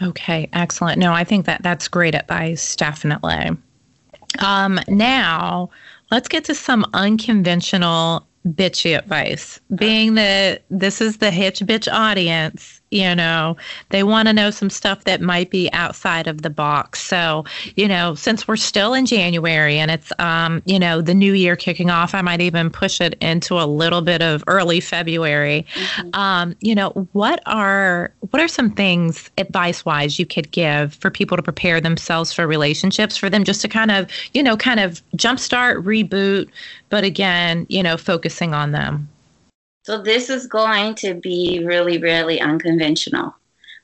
Okay, 0.00 0.48
excellent. 0.54 0.98
No, 0.98 1.12
I 1.12 1.24
think 1.24 1.44
that 1.44 1.62
that's 1.62 1.86
great 1.86 2.14
advice, 2.14 2.74
definitely. 2.76 3.50
Um, 4.40 4.80
now, 4.88 5.70
let's 6.10 6.28
get 6.28 6.44
to 6.44 6.54
some 6.54 6.84
unconventional 6.94 8.26
bitchy 8.46 8.98
advice. 8.98 9.60
Being 9.74 10.14
that 10.14 10.62
this 10.70 11.00
is 11.00 11.18
the 11.18 11.30
hitch 11.30 11.60
bitch 11.60 11.90
audience, 11.92 12.81
you 12.92 13.14
know, 13.14 13.56
they 13.88 14.02
want 14.02 14.28
to 14.28 14.34
know 14.34 14.50
some 14.50 14.70
stuff 14.70 15.04
that 15.04 15.20
might 15.20 15.50
be 15.50 15.70
outside 15.72 16.26
of 16.26 16.42
the 16.42 16.50
box. 16.50 17.02
So, 17.02 17.44
you 17.74 17.88
know, 17.88 18.14
since 18.14 18.46
we're 18.46 18.56
still 18.56 18.92
in 18.92 19.06
January 19.06 19.78
and 19.78 19.90
it's, 19.90 20.12
um, 20.18 20.62
you 20.66 20.78
know, 20.78 21.00
the 21.00 21.14
new 21.14 21.32
year 21.32 21.56
kicking 21.56 21.90
off, 21.90 22.14
I 22.14 22.20
might 22.20 22.42
even 22.42 22.68
push 22.70 23.00
it 23.00 23.14
into 23.20 23.58
a 23.58 23.64
little 23.64 24.02
bit 24.02 24.20
of 24.20 24.44
early 24.46 24.80
February. 24.80 25.66
Mm-hmm. 25.74 26.14
Um, 26.14 26.54
you 26.60 26.74
know, 26.74 26.90
what 27.12 27.42
are 27.46 28.12
what 28.30 28.42
are 28.42 28.48
some 28.48 28.70
things 28.70 29.30
advice 29.38 29.84
wise 29.84 30.18
you 30.18 30.26
could 30.26 30.50
give 30.50 30.94
for 30.94 31.10
people 31.10 31.36
to 31.36 31.42
prepare 31.42 31.80
themselves 31.80 32.32
for 32.32 32.46
relationships, 32.46 33.16
for 33.16 33.30
them 33.30 33.44
just 33.44 33.62
to 33.62 33.68
kind 33.68 33.90
of, 33.90 34.06
you 34.34 34.42
know, 34.42 34.56
kind 34.56 34.80
of 34.80 35.02
jumpstart, 35.16 35.82
reboot, 35.82 36.50
but 36.90 37.04
again, 37.04 37.66
you 37.70 37.82
know, 37.82 37.96
focusing 37.96 38.52
on 38.52 38.72
them. 38.72 39.08
So 39.82 40.00
this 40.00 40.30
is 40.30 40.46
going 40.46 40.94
to 40.96 41.14
be 41.14 41.62
really, 41.64 41.98
really 41.98 42.40
unconventional. 42.40 43.34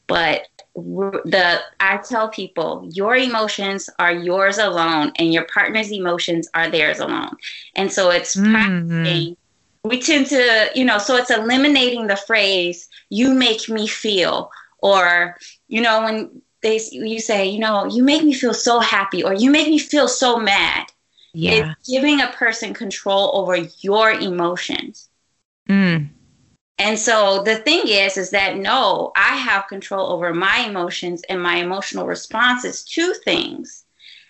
But 0.06 0.46
the 0.74 1.60
I 1.80 1.96
tell 1.98 2.28
people 2.28 2.88
your 2.92 3.16
emotions 3.16 3.90
are 3.98 4.12
yours 4.12 4.58
alone 4.58 5.12
and 5.16 5.32
your 5.32 5.44
partner's 5.44 5.92
emotions 5.92 6.48
are 6.54 6.70
theirs 6.70 7.00
alone. 7.00 7.36
And 7.74 7.92
so 7.92 8.10
it's 8.10 8.36
mm-hmm. 8.36 9.32
we 9.88 10.00
tend 10.00 10.26
to, 10.26 10.70
you 10.74 10.84
know, 10.84 10.98
so 10.98 11.16
it's 11.16 11.30
eliminating 11.30 12.06
the 12.06 12.16
phrase 12.16 12.88
you 13.10 13.34
make 13.34 13.68
me 13.68 13.86
feel 13.86 14.50
or 14.78 15.36
you 15.66 15.80
know 15.80 16.04
when 16.04 16.42
they 16.62 16.80
you 16.90 17.20
say, 17.20 17.46
you 17.46 17.58
know, 17.58 17.86
you 17.86 18.02
make 18.02 18.24
me 18.24 18.32
feel 18.32 18.54
so 18.54 18.80
happy 18.80 19.22
or 19.22 19.34
you 19.34 19.50
make 19.50 19.68
me 19.68 19.78
feel 19.78 20.08
so 20.08 20.38
mad. 20.38 20.86
Yeah. 21.34 21.74
It's 21.78 21.88
giving 21.88 22.20
a 22.20 22.28
person 22.28 22.72
control 22.72 23.30
over 23.34 23.56
your 23.80 24.10
emotions. 24.10 25.07
Mm. 25.68 26.08
And 26.78 26.98
so 26.98 27.42
the 27.42 27.56
thing 27.56 27.82
is, 27.86 28.16
is 28.16 28.30
that 28.30 28.56
no, 28.56 29.12
I 29.16 29.36
have 29.36 29.66
control 29.66 30.12
over 30.12 30.32
my 30.32 30.58
emotions 30.60 31.22
and 31.28 31.42
my 31.42 31.56
emotional 31.56 32.06
responses 32.06 32.84
to 32.84 33.14
things. 33.14 33.84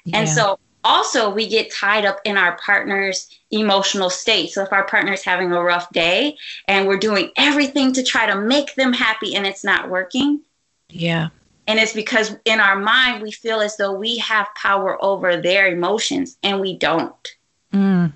Yeah. 0.05 0.19
And 0.19 0.29
so 0.29 0.59
also 0.83 1.31
we 1.31 1.47
get 1.47 1.71
tied 1.71 2.07
up 2.07 2.21
in 2.25 2.39
our 2.39 2.57
partner's 2.57 3.29
emotional 3.51 4.09
state. 4.09 4.51
So 4.53 4.63
if 4.63 4.73
our 4.73 4.85
partner's 4.85 5.23
having 5.23 5.53
a 5.53 5.63
rough 5.63 5.91
day 5.91 6.39
and 6.67 6.87
we're 6.87 6.99
doing 6.99 7.31
everything 7.37 7.93
to 7.93 8.03
try 8.03 8.27
to 8.27 8.41
make 8.41 8.75
them 8.77 8.95
happy 8.95 9.35
and 9.35 9.47
it's 9.47 9.65
not 9.65 9.91
working. 9.91 10.41
Yeah. 10.89 11.29
And 11.67 11.79
it's 11.79 11.93
because 11.93 12.35
in 12.47 12.61
our 12.61 12.77
mind 12.77 13.23
we 13.23 13.31
feel 13.31 13.61
as 13.61 13.77
though 13.77 13.93
we 13.93 14.17
have 14.19 14.49
power 14.55 14.97
over 15.05 15.37
their 15.37 15.67
emotions 15.69 16.39
and 16.43 16.61
we 16.61 16.79
don't. 16.79 17.37
Mm. 17.75 18.15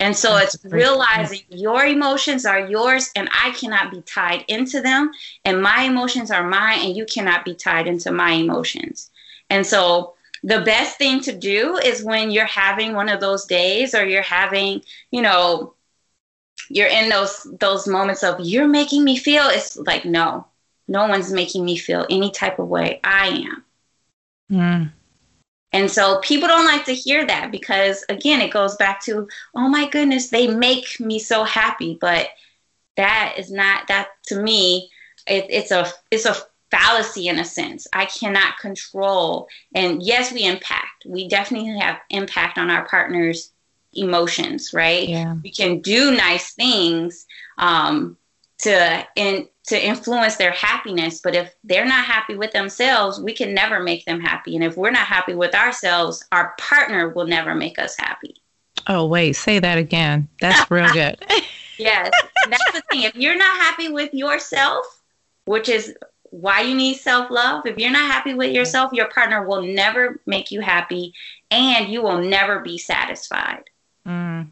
And 0.00 0.16
so 0.16 0.34
That's 0.34 0.54
it's 0.56 0.64
realizing 0.64 1.42
your 1.50 1.84
emotions 1.84 2.46
are 2.46 2.60
yours 2.60 3.10
and 3.14 3.28
I 3.32 3.50
cannot 3.50 3.90
be 3.92 4.00
tied 4.02 4.44
into 4.48 4.80
them. 4.80 5.12
And 5.44 5.62
my 5.62 5.82
emotions 5.82 6.30
are 6.30 6.42
mine 6.48 6.80
and 6.80 6.96
you 6.96 7.04
cannot 7.04 7.44
be 7.44 7.54
tied 7.54 7.86
into 7.86 8.10
my 8.10 8.32
emotions. 8.32 9.10
And 9.50 9.66
so 9.66 10.14
the 10.42 10.62
best 10.62 10.96
thing 10.96 11.20
to 11.20 11.36
do 11.36 11.76
is 11.76 12.02
when 12.02 12.30
you're 12.30 12.46
having 12.46 12.94
one 12.94 13.10
of 13.10 13.20
those 13.20 13.44
days 13.44 13.94
or 13.94 14.04
you're 14.06 14.22
having, 14.22 14.82
you 15.10 15.20
know, 15.20 15.74
you're 16.70 16.88
in 16.88 17.10
those 17.10 17.46
those 17.58 17.86
moments 17.86 18.22
of 18.22 18.40
you're 18.40 18.68
making 18.68 19.04
me 19.04 19.16
feel 19.16 19.48
it's 19.48 19.76
like 19.76 20.04
no 20.04 20.46
no 20.88 21.06
one's 21.06 21.32
making 21.32 21.64
me 21.64 21.76
feel 21.76 22.06
any 22.08 22.30
type 22.30 22.58
of 22.58 22.68
way 22.68 23.00
i 23.02 23.26
am 23.26 23.64
mm. 24.50 24.92
And 25.72 25.90
so 25.90 26.18
people 26.20 26.48
don't 26.48 26.66
like 26.66 26.84
to 26.86 26.94
hear 26.94 27.26
that 27.26 27.52
because, 27.52 28.04
again, 28.08 28.40
it 28.40 28.52
goes 28.52 28.76
back 28.76 29.02
to, 29.04 29.28
oh 29.54 29.68
my 29.68 29.88
goodness, 29.88 30.28
they 30.28 30.48
make 30.48 30.98
me 30.98 31.18
so 31.18 31.44
happy. 31.44 31.96
But 32.00 32.28
that 32.96 33.34
is 33.38 33.50
not 33.50 33.88
that 33.88 34.08
to 34.26 34.42
me. 34.42 34.90
It, 35.26 35.46
it's 35.48 35.70
a 35.70 35.86
it's 36.10 36.26
a 36.26 36.36
fallacy 36.70 37.28
in 37.28 37.38
a 37.38 37.44
sense. 37.44 37.86
I 37.92 38.06
cannot 38.06 38.58
control. 38.58 39.48
And 39.74 40.02
yes, 40.02 40.32
we 40.32 40.44
impact. 40.44 41.04
We 41.06 41.28
definitely 41.28 41.78
have 41.78 41.98
impact 42.10 42.58
on 42.58 42.70
our 42.70 42.86
partner's 42.86 43.52
emotions, 43.92 44.72
right? 44.72 45.08
Yeah. 45.08 45.36
We 45.42 45.50
can 45.50 45.80
do 45.80 46.12
nice 46.12 46.52
things 46.52 47.26
um, 47.58 48.16
to 48.58 49.06
in 49.16 49.48
to 49.70 49.84
influence 49.84 50.36
their 50.36 50.50
happiness. 50.50 51.20
But 51.22 51.34
if 51.34 51.54
they're 51.64 51.86
not 51.86 52.04
happy 52.04 52.34
with 52.36 52.52
themselves, 52.52 53.20
we 53.20 53.32
can 53.32 53.54
never 53.54 53.80
make 53.80 54.04
them 54.04 54.20
happy. 54.20 54.54
And 54.56 54.64
if 54.64 54.76
we're 54.76 54.90
not 54.90 55.06
happy 55.06 55.34
with 55.34 55.54
ourselves, 55.54 56.24
our 56.32 56.54
partner 56.58 57.08
will 57.08 57.26
never 57.26 57.54
make 57.54 57.78
us 57.78 57.96
happy. 57.96 58.34
Oh, 58.86 59.06
wait, 59.06 59.34
say 59.34 59.58
that 59.60 59.78
again. 59.78 60.28
That's 60.40 60.68
real 60.70 60.88
good. 60.92 61.24
yes. 61.78 62.10
That's 62.48 62.72
the 62.72 62.82
thing. 62.90 63.02
If 63.04 63.14
you're 63.14 63.38
not 63.38 63.56
happy 63.58 63.88
with 63.88 64.12
yourself, 64.12 64.84
which 65.44 65.68
is 65.68 65.94
why 66.24 66.62
you 66.62 66.74
need 66.74 66.96
self 66.96 67.30
love, 67.30 67.64
if 67.64 67.78
you're 67.78 67.90
not 67.90 68.10
happy 68.10 68.34
with 68.34 68.52
yourself, 68.52 68.92
your 68.92 69.08
partner 69.08 69.46
will 69.46 69.62
never 69.62 70.20
make 70.26 70.50
you 70.50 70.60
happy 70.60 71.14
and 71.50 71.88
you 71.88 72.02
will 72.02 72.18
never 72.18 72.60
be 72.60 72.76
satisfied. 72.76 73.64
Mm 74.06 74.50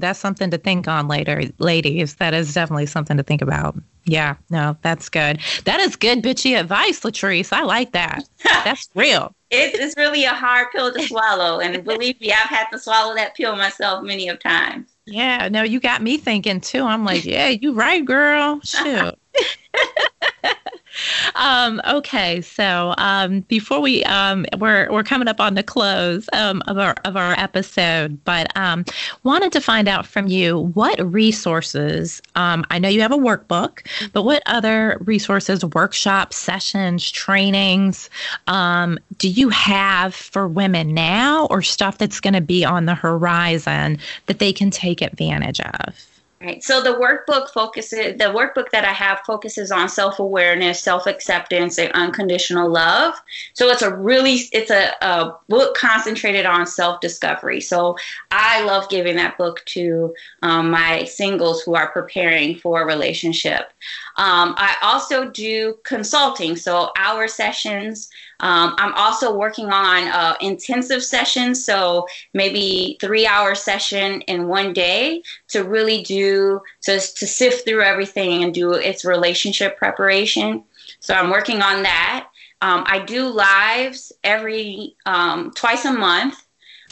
that's 0.00 0.18
something 0.18 0.50
to 0.50 0.58
think 0.58 0.88
on 0.88 1.08
later, 1.08 1.42
ladies. 1.58 2.14
That 2.16 2.34
is 2.34 2.52
definitely 2.52 2.86
something 2.86 3.16
to 3.16 3.22
think 3.22 3.42
about. 3.42 3.76
Yeah, 4.04 4.36
no, 4.50 4.76
that's 4.82 5.08
good. 5.08 5.40
That 5.64 5.80
is 5.80 5.96
good 5.96 6.22
bitchy 6.22 6.58
advice, 6.58 7.00
LaTrease. 7.00 7.52
I 7.52 7.62
like 7.62 7.92
that. 7.92 8.22
That's 8.44 8.90
real. 8.94 9.34
it's, 9.50 9.78
it's 9.78 9.96
really 9.96 10.24
a 10.24 10.34
hard 10.34 10.68
pill 10.72 10.92
to 10.92 11.02
swallow. 11.04 11.60
And 11.60 11.82
believe 11.84 12.20
me, 12.20 12.30
I've 12.30 12.50
had 12.50 12.68
to 12.68 12.78
swallow 12.78 13.14
that 13.14 13.34
pill 13.34 13.56
myself 13.56 14.04
many 14.04 14.28
of 14.28 14.40
times. 14.40 14.90
Yeah, 15.06 15.48
no, 15.48 15.62
you 15.62 15.80
got 15.80 16.02
me 16.02 16.18
thinking 16.18 16.60
too. 16.60 16.82
I'm 16.82 17.04
like, 17.04 17.24
yeah, 17.24 17.48
you 17.48 17.72
right, 17.72 18.04
girl. 18.04 18.60
Shoot. 18.62 19.14
um, 21.34 21.80
okay, 21.86 22.40
so 22.40 22.94
um, 22.98 23.40
before 23.40 23.80
we 23.80 24.04
um, 24.04 24.46
we're 24.58 24.90
we're 24.90 25.02
coming 25.02 25.28
up 25.28 25.40
on 25.40 25.54
the 25.54 25.62
close 25.62 26.28
um, 26.32 26.62
of 26.66 26.78
our 26.78 26.94
of 27.04 27.16
our 27.16 27.38
episode, 27.38 28.22
but 28.24 28.54
um, 28.56 28.84
wanted 29.22 29.52
to 29.52 29.60
find 29.60 29.88
out 29.88 30.06
from 30.06 30.26
you 30.26 30.70
what 30.74 30.98
resources. 31.12 32.22
Um, 32.34 32.64
I 32.70 32.78
know 32.78 32.88
you 32.88 33.00
have 33.00 33.12
a 33.12 33.18
workbook, 33.18 33.86
but 34.12 34.22
what 34.22 34.42
other 34.46 34.98
resources, 35.00 35.64
workshops, 35.64 36.36
sessions, 36.36 37.10
trainings 37.10 38.10
um, 38.46 38.98
do 39.18 39.28
you 39.28 39.48
have 39.48 40.14
for 40.14 40.46
women 40.46 40.94
now, 40.94 41.46
or 41.46 41.62
stuff 41.62 41.98
that's 41.98 42.20
going 42.20 42.34
to 42.34 42.40
be 42.40 42.64
on 42.64 42.86
the 42.86 42.94
horizon 42.94 43.98
that 44.26 44.38
they 44.38 44.52
can 44.52 44.70
take 44.70 45.02
advantage 45.02 45.60
of? 45.60 46.13
Right. 46.44 46.62
So 46.62 46.82
the 46.82 46.90
workbook 46.90 47.48
focuses 47.50 48.18
the 48.18 48.24
workbook 48.24 48.68
that 48.70 48.84
I 48.84 48.92
have 48.92 49.20
focuses 49.20 49.70
on 49.72 49.88
self-awareness, 49.88 50.82
self-acceptance, 50.82 51.78
and 51.78 51.90
unconditional 51.92 52.68
love. 52.68 53.14
So 53.54 53.70
it's 53.70 53.80
a 53.80 53.94
really 53.94 54.40
it's 54.52 54.70
a, 54.70 54.92
a 55.00 55.36
book 55.48 55.74
concentrated 55.74 56.44
on 56.44 56.66
self-discovery. 56.66 57.62
So 57.62 57.96
I 58.30 58.62
love 58.64 58.90
giving 58.90 59.16
that 59.16 59.38
book 59.38 59.62
to 59.66 60.14
um, 60.42 60.70
my 60.70 61.04
singles 61.04 61.62
who 61.62 61.76
are 61.76 61.88
preparing 61.92 62.58
for 62.58 62.82
a 62.82 62.86
relationship. 62.86 63.72
Um, 64.16 64.54
I 64.58 64.76
also 64.82 65.30
do 65.30 65.78
consulting, 65.82 66.56
so 66.56 66.90
hour 66.98 67.26
sessions. 67.26 68.10
Um, 68.44 68.74
I'm 68.76 68.92
also 68.92 69.34
working 69.34 69.70
on 69.70 70.08
uh, 70.08 70.34
intensive 70.42 71.02
sessions, 71.02 71.64
so 71.64 72.06
maybe 72.34 72.98
three 73.00 73.26
hour 73.26 73.54
session 73.54 74.20
in 74.22 74.48
one 74.48 74.74
day 74.74 75.22
to 75.48 75.64
really 75.64 76.02
do 76.02 76.60
to, 76.82 77.00
to 77.00 77.26
sift 77.26 77.64
through 77.64 77.80
everything 77.80 78.44
and 78.44 78.52
do 78.52 78.74
its 78.74 79.02
relationship 79.02 79.78
preparation. 79.78 80.62
So 81.00 81.14
I'm 81.14 81.30
working 81.30 81.62
on 81.62 81.84
that. 81.84 82.28
Um, 82.60 82.84
I 82.86 82.98
do 82.98 83.28
lives 83.28 84.12
every 84.22 84.94
um, 85.06 85.50
twice 85.52 85.86
a 85.86 85.92
month 85.92 86.44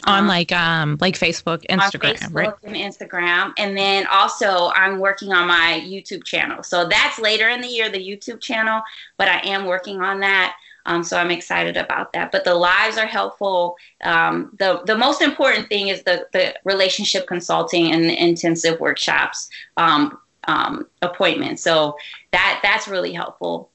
on 0.05 0.23
um, 0.23 0.27
like 0.27 0.51
um 0.51 0.97
like 1.01 1.17
Facebook, 1.17 1.65
Instagram, 1.67 2.15
Facebook 2.15 2.33
right? 2.33 2.53
And 2.63 2.75
Instagram, 2.75 3.53
and 3.57 3.77
then 3.77 4.07
also 4.07 4.71
I'm 4.75 4.99
working 4.99 5.33
on 5.33 5.47
my 5.47 5.81
YouTube 5.85 6.23
channel. 6.23 6.63
So 6.63 6.87
that's 6.87 7.19
later 7.19 7.49
in 7.49 7.61
the 7.61 7.67
year, 7.67 7.89
the 7.89 7.99
YouTube 7.99 8.41
channel, 8.41 8.81
but 9.17 9.27
I 9.27 9.39
am 9.41 9.65
working 9.65 10.01
on 10.01 10.19
that. 10.21 10.55
Um, 10.85 11.03
so 11.03 11.17
I'm 11.17 11.31
excited 11.31 11.77
about 11.77 12.13
that. 12.13 12.31
But 12.31 12.43
the 12.43 12.55
lives 12.55 12.97
are 12.97 13.05
helpful. 13.05 13.77
Um, 14.03 14.55
the 14.59 14.81
the 14.85 14.97
most 14.97 15.21
important 15.21 15.69
thing 15.69 15.87
is 15.87 16.03
the 16.03 16.27
the 16.33 16.55
relationship 16.63 17.27
consulting 17.27 17.91
and 17.91 18.05
the 18.05 18.21
intensive 18.21 18.79
workshops 18.79 19.49
um, 19.77 20.17
um, 20.45 20.87
appointments. 21.01 21.61
So 21.61 21.97
that 22.31 22.59
that's 22.63 22.87
really 22.87 23.13
helpful 23.13 23.69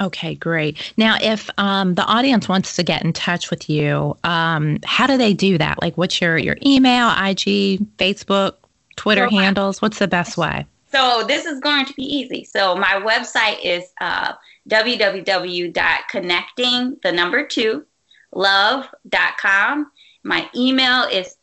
Okay, 0.00 0.34
great. 0.34 0.92
Now, 0.96 1.18
if 1.20 1.50
um, 1.58 1.94
the 1.94 2.04
audience 2.04 2.48
wants 2.48 2.74
to 2.76 2.82
get 2.82 3.02
in 3.04 3.12
touch 3.12 3.50
with 3.50 3.68
you, 3.68 4.16
um, 4.24 4.78
how 4.84 5.06
do 5.06 5.18
they 5.18 5.34
do 5.34 5.58
that? 5.58 5.80
Like, 5.82 5.98
what's 5.98 6.20
your 6.20 6.38
your 6.38 6.56
email, 6.64 7.10
IG, 7.10 7.80
Facebook, 7.98 8.54
Twitter 8.96 9.28
so 9.28 9.36
handles? 9.36 9.82
What's 9.82 9.98
the 9.98 10.08
best 10.08 10.38
way? 10.38 10.64
So 10.92 11.24
this 11.26 11.46
is 11.46 11.60
going 11.60 11.86
to 11.86 11.94
be 11.94 12.04
easy. 12.04 12.44
So 12.44 12.74
my 12.74 12.94
website 12.94 13.64
is 13.64 13.84
uh, 14.00 14.32
www.connecting 14.68 16.96
the 17.02 17.12
number 17.12 17.46
two 17.46 17.86
love.com. 18.32 19.90
My 20.22 20.48
email 20.54 21.04
is 21.04 21.36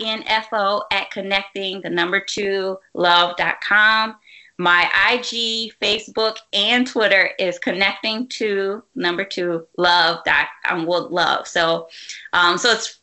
info 0.00 0.82
at 0.90 1.10
connecting 1.10 1.82
the 1.82 1.90
number 1.90 2.20
two 2.20 2.78
love.com. 2.94 4.16
My 4.60 4.90
IG, 5.12 5.72
Facebook, 5.80 6.38
and 6.52 6.84
Twitter 6.86 7.30
is 7.38 7.60
connecting 7.60 8.26
to 8.28 8.82
number 8.96 9.24
two 9.24 9.68
love 9.76 10.24
dot 10.24 10.48
um, 10.68 10.84
love. 10.84 11.46
So, 11.46 11.88
um, 12.32 12.58
so 12.58 12.72
it's 12.72 12.98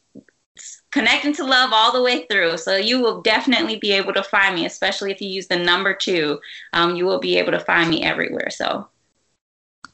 connecting 0.95 1.33
to 1.33 1.43
love 1.43 1.71
all 1.73 1.91
the 1.91 2.01
way 2.01 2.25
through. 2.27 2.55
So 2.57 2.77
you 2.77 3.01
will 3.01 3.21
definitely 3.21 3.75
be 3.75 3.91
able 3.91 4.13
to 4.13 4.23
find 4.23 4.55
me, 4.55 4.65
especially 4.65 5.11
if 5.11 5.19
you 5.19 5.27
use 5.27 5.45
the 5.45 5.57
number 5.57 5.93
two. 5.93 6.39
Um, 6.71 6.95
you 6.95 7.05
will 7.05 7.19
be 7.19 7.37
able 7.37 7.51
to 7.51 7.59
find 7.59 7.89
me 7.89 8.01
everywhere. 8.01 8.49
So 8.49 8.87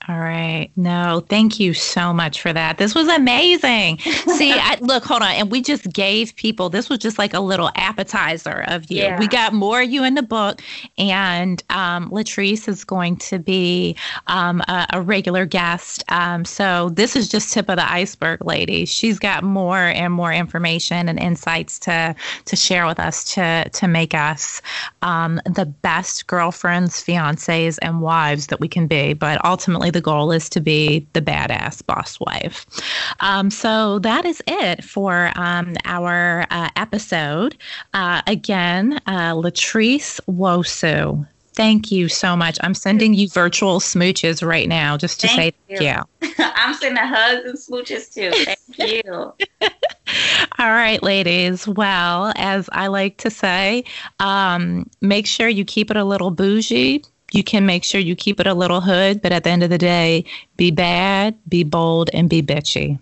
all 0.07 0.17
right. 0.19 0.71
No, 0.75 1.23
thank 1.29 1.59
you 1.59 1.75
so 1.75 2.11
much 2.11 2.41
for 2.41 2.51
that. 2.51 2.79
This 2.79 2.95
was 2.95 3.07
amazing. 3.07 3.99
See, 4.35 4.51
I, 4.51 4.77
look, 4.81 5.03
hold 5.03 5.21
on. 5.21 5.29
And 5.29 5.51
we 5.51 5.61
just 5.61 5.93
gave 5.93 6.35
people, 6.37 6.69
this 6.69 6.89
was 6.89 6.97
just 6.97 7.19
like 7.19 7.35
a 7.35 7.39
little 7.39 7.69
appetizer 7.75 8.63
of 8.67 8.89
you. 8.89 9.03
Yeah. 9.03 9.19
We 9.19 9.27
got 9.27 9.53
more 9.53 9.83
of 9.83 9.91
you 9.91 10.03
in 10.03 10.15
the 10.15 10.23
book. 10.23 10.61
And 10.97 11.63
um, 11.69 12.09
LaTrease 12.09 12.67
is 12.67 12.83
going 12.83 13.17
to 13.17 13.37
be 13.37 13.95
um, 14.25 14.61
a, 14.61 14.87
a, 14.93 15.01
regular 15.01 15.45
guest. 15.45 16.03
Um, 16.09 16.45
so 16.45 16.89
this 16.89 17.15
is 17.15 17.29
just 17.29 17.53
tip 17.53 17.69
of 17.69 17.75
the 17.75 17.91
iceberg, 17.91 18.43
ladies. 18.43 18.89
She's 18.89 19.19
got 19.19 19.43
more 19.43 19.77
and 19.77 20.11
more 20.11 20.33
information 20.33 21.09
and 21.09 21.19
insights 21.19 21.77
to, 21.79 22.15
to 22.45 22.55
share 22.55 22.87
with 22.87 22.99
us 22.99 23.23
to, 23.35 23.69
to 23.69 23.87
make 23.87 24.15
us 24.15 24.63
um, 25.03 25.39
the 25.45 25.65
best 25.65 26.25
girlfriends, 26.25 27.03
fiancés, 27.03 27.77
and 27.83 28.01
wives 28.01 28.47
that 28.47 28.59
we 28.59 28.67
can 28.67 28.87
be. 28.87 29.13
But 29.13 29.43
ultimately, 29.45 29.90
the 29.91 30.01
goal 30.01 30.31
is 30.31 30.49
to 30.49 30.59
be 30.59 31.05
the 31.13 31.21
badass 31.21 31.85
boss 31.85 32.19
wife. 32.19 32.65
Um, 33.19 33.49
so 33.49 33.99
that 33.99 34.25
is 34.25 34.41
it 34.47 34.83
for 34.83 35.31
um, 35.35 35.75
our 35.85 36.45
uh, 36.49 36.69
episode. 36.75 37.55
Uh, 37.93 38.21
again, 38.27 38.99
uh, 39.07 39.33
LaTrease 39.33 40.19
Nwosu. 40.27 41.27
Thank 41.53 41.91
you 41.91 42.07
so 42.07 42.35
much. 42.37 42.57
I'm 42.61 42.73
sending 42.73 43.13
you 43.13 43.27
virtual 43.27 43.79
smooches 43.79 44.45
right 44.45 44.69
now 44.69 44.97
just 44.97 45.19
to 45.21 45.27
thank 45.27 45.37
say 45.37 45.53
you. 45.67 45.77
thank 45.77 45.97
you. 46.21 46.33
I'm 46.55 46.73
sending 46.75 47.03
hugs 47.03 47.45
and 47.45 47.57
smooches 47.57 48.13
too. 48.13 48.31
Thank 48.45 49.03
you. 49.05 49.33
All 50.59 50.69
right, 50.69 51.01
ladies. 51.03 51.67
Well, 51.67 52.31
as 52.35 52.69
I 52.71 52.87
like 52.87 53.17
to 53.17 53.29
say, 53.29 53.83
um, 54.19 54.89
make 55.01 55.27
sure 55.27 55.49
you 55.49 55.65
keep 55.65 55.91
it 55.91 55.97
a 55.97 56.05
little 56.05 56.31
bougie 56.31 57.03
you 57.31 57.43
can 57.43 57.65
make 57.65 57.83
sure 57.83 58.01
you 58.01 58.15
keep 58.15 58.39
it 58.39 58.47
a 58.47 58.53
little 58.53 58.81
hood, 58.81 59.21
but 59.21 59.31
at 59.31 59.43
the 59.43 59.49
end 59.49 59.63
of 59.63 59.69
the 59.69 59.77
day, 59.77 60.25
be 60.57 60.71
bad, 60.71 61.37
be 61.47 61.63
bold, 61.63 62.09
and 62.13 62.29
be 62.29 62.41
bitchy. 62.41 62.99